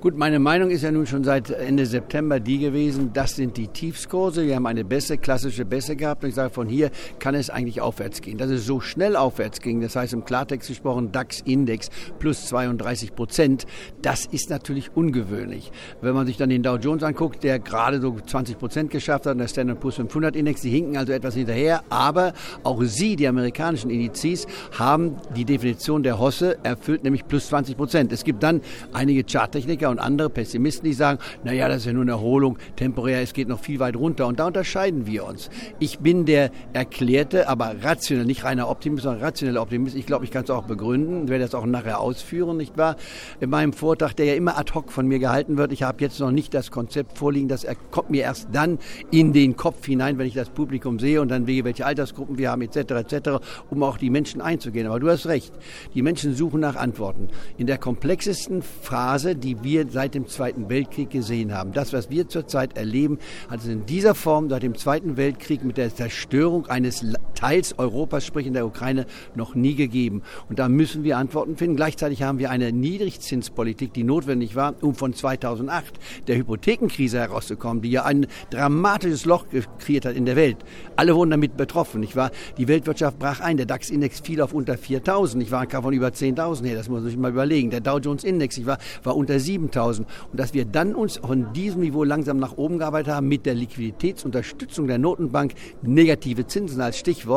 Gut, 0.00 0.16
meine 0.16 0.38
Meinung 0.38 0.70
ist 0.70 0.82
ja 0.82 0.90
nun 0.90 1.06
schon 1.06 1.24
seit 1.24 1.50
Ende 1.50 1.86
September 1.86 2.40
die 2.40 2.58
gewesen, 2.58 3.10
das 3.12 3.36
sind 3.36 3.56
die 3.56 3.68
Tiefskurse. 3.68 4.44
Wir 4.46 4.56
haben 4.56 4.66
eine 4.66 4.84
Bässe, 4.84 5.16
klassische 5.16 5.64
Bässe 5.64 5.96
gehabt 5.96 6.24
und 6.24 6.30
ich 6.30 6.34
sage, 6.34 6.50
von 6.50 6.68
hier 6.68 6.90
kann 7.18 7.34
es 7.34 7.50
eigentlich 7.50 7.80
aufwärts 7.80 8.20
gehen. 8.20 8.38
Dass 8.38 8.50
es 8.50 8.66
so 8.66 8.80
schnell 8.80 9.16
aufwärts 9.16 9.60
ging, 9.60 9.80
das 9.80 9.94
heißt 9.94 10.12
im 10.12 10.24
Klartext 10.24 10.68
gesprochen 10.68 11.12
DAX-Index 11.12 11.90
plus 12.18 12.46
32 12.46 13.14
Prozent, 13.14 13.66
das 14.02 14.26
ist 14.26 14.50
natürlich 14.50 14.90
ungewöhnlich. 14.96 15.70
Wenn 16.00 16.14
man 16.14 16.26
sich 16.26 16.36
dann 16.36 16.50
den 16.50 16.62
Dow 16.62 16.76
Jones 16.76 17.02
anguckt, 17.02 17.44
der 17.44 17.58
gerade 17.58 18.00
so 18.00 18.16
20 18.24 18.58
Prozent 18.58 18.90
geschafft 18.90 19.26
hat 19.26 19.32
und 19.32 19.38
der 19.38 19.48
Standard 19.48 19.80
Poor's 19.80 19.96
500 19.96 20.34
Index, 20.34 20.62
die 20.62 20.70
hinken 20.70 20.96
also 20.96 21.12
etwas 21.12 21.34
hinterher, 21.34 21.84
aber 21.90 22.32
auch 22.64 22.82
sie, 22.82 23.16
die 23.16 23.28
amerikanischen 23.28 23.90
Indizes, 23.90 24.46
haben 24.76 25.16
die 25.36 25.44
Definition 25.44 26.02
der 26.02 26.18
Hosse 26.18 26.58
erfüllt, 26.64 27.04
nämlich 27.04 27.26
plus 27.28 27.46
20 27.48 27.76
Prozent. 27.76 27.81
Es 27.82 28.24
gibt 28.24 28.42
dann 28.42 28.60
einige 28.92 29.24
Charttechniker 29.24 29.90
und 29.90 29.98
andere 29.98 30.30
Pessimisten, 30.30 30.84
die 30.84 30.94
sagen, 30.94 31.18
naja, 31.44 31.68
das 31.68 31.78
ist 31.78 31.86
ja 31.86 31.92
nur 31.92 32.02
eine 32.02 32.12
Erholung, 32.12 32.58
temporär, 32.76 33.22
es 33.22 33.32
geht 33.32 33.48
noch 33.48 33.60
viel 33.60 33.80
weit 33.80 33.96
runter. 33.96 34.26
Und 34.26 34.38
da 34.38 34.46
unterscheiden 34.46 35.06
wir 35.06 35.24
uns. 35.24 35.50
Ich 35.78 35.98
bin 35.98 36.24
der 36.24 36.50
erklärte, 36.72 37.48
aber 37.48 37.74
rationell, 37.82 38.24
nicht 38.24 38.44
reiner 38.44 38.68
Optimist, 38.68 39.04
sondern 39.04 39.22
rationeller 39.22 39.62
Optimist. 39.62 39.96
Ich 39.96 40.06
glaube, 40.06 40.24
ich 40.24 40.30
kann 40.30 40.44
es 40.44 40.50
auch 40.50 40.64
begründen, 40.64 41.28
werde 41.28 41.44
das 41.44 41.54
auch 41.54 41.66
nachher 41.66 42.00
ausführen, 42.00 42.56
nicht 42.56 42.76
wahr? 42.76 42.96
In 43.40 43.50
meinem 43.50 43.72
Vortrag, 43.72 44.14
der 44.14 44.26
ja 44.26 44.34
immer 44.34 44.58
ad 44.58 44.72
hoc 44.74 44.92
von 44.92 45.06
mir 45.06 45.18
gehalten 45.18 45.56
wird, 45.56 45.72
ich 45.72 45.82
habe 45.82 46.02
jetzt 46.02 46.20
noch 46.20 46.30
nicht 46.30 46.54
das 46.54 46.70
Konzept 46.70 47.18
vorliegen, 47.18 47.48
das 47.48 47.66
kommt 47.90 48.10
mir 48.10 48.22
erst 48.22 48.48
dann 48.52 48.78
in 49.10 49.32
den 49.32 49.56
Kopf 49.56 49.86
hinein, 49.86 50.18
wenn 50.18 50.26
ich 50.26 50.34
das 50.34 50.50
Publikum 50.50 50.98
sehe 50.98 51.20
und 51.20 51.28
dann 51.28 51.46
wege, 51.46 51.64
welche 51.64 51.86
Altersgruppen 51.86 52.38
wir 52.38 52.50
haben, 52.50 52.62
etc., 52.62 52.76
etc., 52.76 53.30
um 53.70 53.82
auch 53.82 53.98
die 53.98 54.10
Menschen 54.10 54.40
einzugehen. 54.40 54.86
Aber 54.86 55.00
du 55.00 55.08
hast 55.08 55.26
recht, 55.26 55.52
die 55.94 56.02
Menschen 56.02 56.34
suchen 56.34 56.60
nach 56.60 56.76
Antworten. 56.76 57.28
In 57.58 57.66
der 57.66 57.71
komplexesten 57.78 58.62
Phase, 58.62 59.36
die 59.36 59.62
wir 59.62 59.86
seit 59.90 60.14
dem 60.14 60.26
Zweiten 60.26 60.68
Weltkrieg 60.68 61.10
gesehen 61.10 61.52
haben. 61.54 61.72
Das, 61.72 61.92
was 61.92 62.10
wir 62.10 62.28
zurzeit 62.28 62.76
erleben, 62.76 63.18
hat 63.48 63.60
es 63.60 63.66
in 63.66 63.86
dieser 63.86 64.14
Form 64.14 64.48
seit 64.48 64.62
dem 64.62 64.76
Zweiten 64.76 65.16
Weltkrieg 65.16 65.64
mit 65.64 65.76
der 65.76 65.94
Zerstörung 65.94 66.66
eines 66.66 67.02
Teils 67.42 67.78
Europas, 67.78 68.24
sprich 68.24 68.46
in 68.46 68.54
der 68.54 68.66
Ukraine, 68.66 69.06
noch 69.34 69.54
nie 69.54 69.74
gegeben. 69.74 70.22
Und 70.48 70.58
da 70.58 70.68
müssen 70.68 71.04
wir 71.04 71.18
Antworten 71.18 71.56
finden. 71.56 71.76
Gleichzeitig 71.76 72.22
haben 72.22 72.38
wir 72.38 72.50
eine 72.50 72.72
Niedrigzinspolitik, 72.72 73.92
die 73.92 74.04
notwendig 74.04 74.56
war, 74.56 74.74
um 74.80 74.94
von 74.94 75.12
2008 75.12 75.98
der 76.26 76.36
Hypothekenkrise 76.36 77.18
herauszukommen, 77.18 77.82
die 77.82 77.90
ja 77.90 78.04
ein 78.04 78.26
dramatisches 78.50 79.26
Loch 79.26 79.44
kreiert 79.78 80.06
hat 80.06 80.16
in 80.16 80.24
der 80.24 80.36
Welt. 80.36 80.56
Alle 80.96 81.14
wurden 81.14 81.30
damit 81.30 81.56
betroffen, 81.56 82.00
nicht 82.00 82.16
wahr? 82.16 82.30
Die 82.56 82.66
Weltwirtschaft 82.66 83.18
brach 83.18 83.40
ein, 83.40 83.58
der 83.58 83.66
DAX-Index 83.66 84.20
fiel 84.20 84.40
auf 84.40 84.54
unter 84.54 84.78
4000, 84.78 85.42
ich 85.42 85.50
war 85.50 85.68
von 85.68 85.92
über 85.92 86.08
10.000 86.08 86.64
her, 86.64 86.76
das 86.76 86.88
muss 86.88 87.02
man 87.02 87.10
sich 87.10 87.18
mal 87.18 87.30
überlegen. 87.30 87.70
Der 87.70 87.80
Dow 87.80 87.98
Jones 87.98 88.24
Index, 88.24 88.56
ich 88.56 88.66
war, 88.66 88.78
unter 89.04 89.38
7000. 89.38 89.82
2000. 89.82 90.06
Und 90.30 90.40
dass 90.40 90.54
wir 90.54 90.64
dann 90.64 90.94
uns 90.94 91.18
von 91.18 91.52
diesem 91.52 91.80
Niveau 91.80 92.04
langsam 92.04 92.38
nach 92.38 92.56
oben 92.56 92.78
gearbeitet 92.78 93.12
haben 93.12 93.28
mit 93.28 93.46
der 93.46 93.54
Liquiditätsunterstützung 93.54 94.86
der 94.86 94.98
Notenbank, 94.98 95.52
negative 95.82 96.46
Zinsen 96.46 96.80
als 96.80 96.98
Stichwort. 96.98 97.31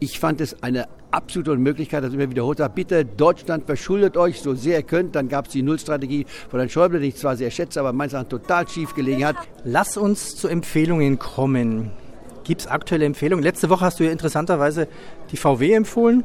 Ich 0.00 0.18
fand 0.18 0.40
es 0.40 0.62
eine 0.62 0.88
absolute 1.10 1.56
Möglichkeit, 1.56 2.04
dass 2.04 2.10
ich 2.10 2.18
immer 2.18 2.30
wiederholt 2.30 2.60
habe, 2.60 2.74
bitte 2.74 3.04
Deutschland 3.04 3.64
verschuldet 3.64 4.16
euch 4.16 4.40
so 4.40 4.54
sehr 4.54 4.78
ihr 4.78 4.82
könnt. 4.82 5.14
Dann 5.14 5.28
gab 5.28 5.46
es 5.46 5.52
die 5.52 5.62
Nullstrategie 5.62 6.26
von 6.50 6.60
Herrn 6.60 6.68
Schäuble, 6.68 7.00
die 7.00 7.08
ich 7.08 7.16
zwar 7.16 7.36
sehr 7.36 7.50
schätze, 7.50 7.80
aber 7.80 7.92
meines 7.92 8.12
Erachtens 8.12 8.42
total 8.42 8.68
schief 8.68 8.94
gelegen 8.94 9.24
hat. 9.24 9.36
Lass 9.64 9.96
uns 9.96 10.36
zu 10.36 10.48
Empfehlungen 10.48 11.18
kommen. 11.18 11.90
Gibt 12.44 12.60
es 12.60 12.66
aktuelle 12.66 13.06
Empfehlungen? 13.06 13.42
Letzte 13.42 13.70
Woche 13.70 13.84
hast 13.84 13.98
du 13.98 14.04
ja 14.04 14.12
interessanterweise 14.12 14.88
die 15.32 15.36
VW 15.36 15.72
empfohlen. 15.72 16.24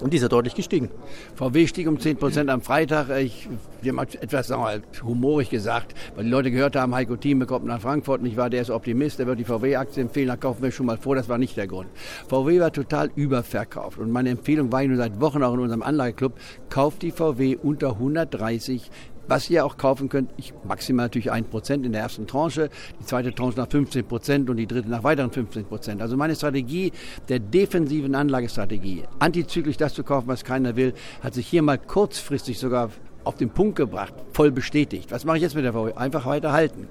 Und 0.00 0.12
die 0.12 0.16
ist 0.16 0.22
ja 0.22 0.28
deutlich 0.28 0.54
gestiegen. 0.54 0.88
VW 1.34 1.66
stieg 1.66 1.86
um 1.86 2.00
10 2.00 2.16
Prozent 2.16 2.50
am 2.50 2.62
Freitag. 2.62 3.10
Ich, 3.18 3.48
wir 3.82 3.92
haben 3.92 3.98
etwas 3.98 4.46
sagen 4.46 4.62
wir, 4.62 5.02
humorig 5.06 5.50
gesagt, 5.50 5.94
weil 6.16 6.24
die 6.24 6.30
Leute 6.30 6.50
gehört 6.50 6.74
haben, 6.74 6.94
Heiko 6.94 7.16
Thieme 7.16 7.44
kommt 7.44 7.66
nach 7.66 7.80
Frankfurt. 7.80 8.24
Ich 8.24 8.36
war 8.36 8.48
der 8.48 8.62
ist 8.62 8.70
Optimist, 8.70 9.18
der 9.18 9.26
wird 9.26 9.38
die 9.38 9.44
VW-Aktie 9.44 10.02
empfehlen. 10.02 10.28
Da 10.28 10.36
kaufen 10.36 10.62
wir 10.62 10.70
schon 10.70 10.86
mal 10.86 10.96
vor. 10.96 11.16
Das 11.16 11.28
war 11.28 11.36
nicht 11.36 11.56
der 11.56 11.66
Grund. 11.66 11.88
VW 12.28 12.60
war 12.60 12.72
total 12.72 13.10
überverkauft. 13.14 13.98
Und 13.98 14.10
meine 14.10 14.30
Empfehlung 14.30 14.72
war 14.72 14.82
nur 14.84 14.96
seit 14.96 15.20
Wochen 15.20 15.42
auch 15.42 15.52
in 15.54 15.60
unserem 15.60 15.82
Anlageclub, 15.82 16.32
kauft 16.70 17.02
die 17.02 17.10
VW 17.10 17.56
unter 17.56 17.92
130 17.92 18.90
was 19.30 19.48
ihr 19.48 19.64
auch 19.64 19.76
kaufen 19.76 20.08
könnt, 20.08 20.32
ich 20.36 20.52
maximal 20.66 21.06
natürlich 21.06 21.32
1% 21.32 21.84
in 21.84 21.92
der 21.92 22.02
ersten 22.02 22.26
Tranche, 22.26 22.68
die 23.00 23.06
zweite 23.06 23.32
Tranche 23.32 23.58
nach 23.58 23.68
15% 23.68 24.50
und 24.50 24.56
die 24.56 24.66
dritte 24.66 24.90
nach 24.90 25.04
weiteren 25.04 25.30
15%. 25.30 26.00
Also 26.00 26.16
meine 26.16 26.34
Strategie 26.34 26.90
der 27.28 27.38
defensiven 27.38 28.16
Anlagestrategie, 28.16 29.04
antizyklisch 29.20 29.76
das 29.76 29.94
zu 29.94 30.02
kaufen, 30.02 30.26
was 30.26 30.42
keiner 30.42 30.74
will, 30.74 30.94
hat 31.22 31.34
sich 31.34 31.46
hier 31.46 31.62
mal 31.62 31.78
kurzfristig 31.78 32.58
sogar 32.58 32.90
auf 33.24 33.36
den 33.36 33.50
Punkt 33.50 33.76
gebracht, 33.76 34.14
voll 34.32 34.50
bestätigt. 34.50 35.10
Was 35.10 35.24
mache 35.24 35.36
ich 35.36 35.42
jetzt 35.42 35.54
mit 35.54 35.64
der 35.64 35.72
VW? 35.72 35.92
Einfach 35.94 36.26
weiter 36.26 36.52
halten. 36.52 36.88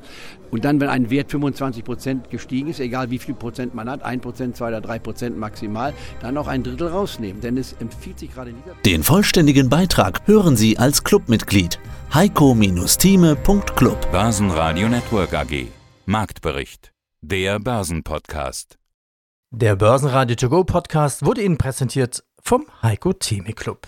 Und 0.52 0.66
dann, 0.66 0.80
wenn 0.80 0.90
ein 0.90 1.10
Wert 1.10 1.32
25 1.32 1.84
Prozent 1.84 2.30
gestiegen 2.30 2.70
ist, 2.70 2.80
egal 2.80 3.10
wie 3.12 3.20
viel 3.20 3.36
Prozent 3.36 3.74
man 3.76 3.90
hat, 3.90 4.04
1 4.04 4.22
Prozent, 4.22 4.56
2 4.58 4.68
oder 4.68 4.82
3 4.82 5.00
Prozent 5.00 5.38
maximal, 5.38 5.94
dann 6.22 6.38
auch 6.38 6.48
ein 6.48 6.64
Drittel 6.64 6.88
rausnehmen. 6.88 7.42
Denn 7.42 7.58
es 7.58 7.74
empfiehlt 7.74 8.20
sich 8.20 8.34
gerade 8.34 8.52
in 8.52 8.58
dieser... 8.64 8.76
Den 8.86 9.04
vollständigen 9.04 9.70
Beitrag 9.70 10.28
hören 10.28 10.56
Sie 10.56 10.78
als 10.78 11.04
Clubmitglied 11.04 11.80
heiko-thieme.club. 12.14 14.12
Börsenradio 14.12 14.90
Network 14.90 15.34
AG. 15.34 15.68
Marktbericht. 16.06 16.92
Der 17.22 17.60
Börsenpodcast. 17.60 18.78
Der 19.52 19.76
Börsenradio 19.76 20.36
To 20.36 20.50
Go 20.50 20.64
Podcast 20.64 21.26
wurde 21.26 21.42
Ihnen 21.42 21.58
präsentiert 21.58 22.24
vom 22.42 22.66
Heiko 22.82 23.14
Theme 23.14 23.54
Club. 23.54 23.88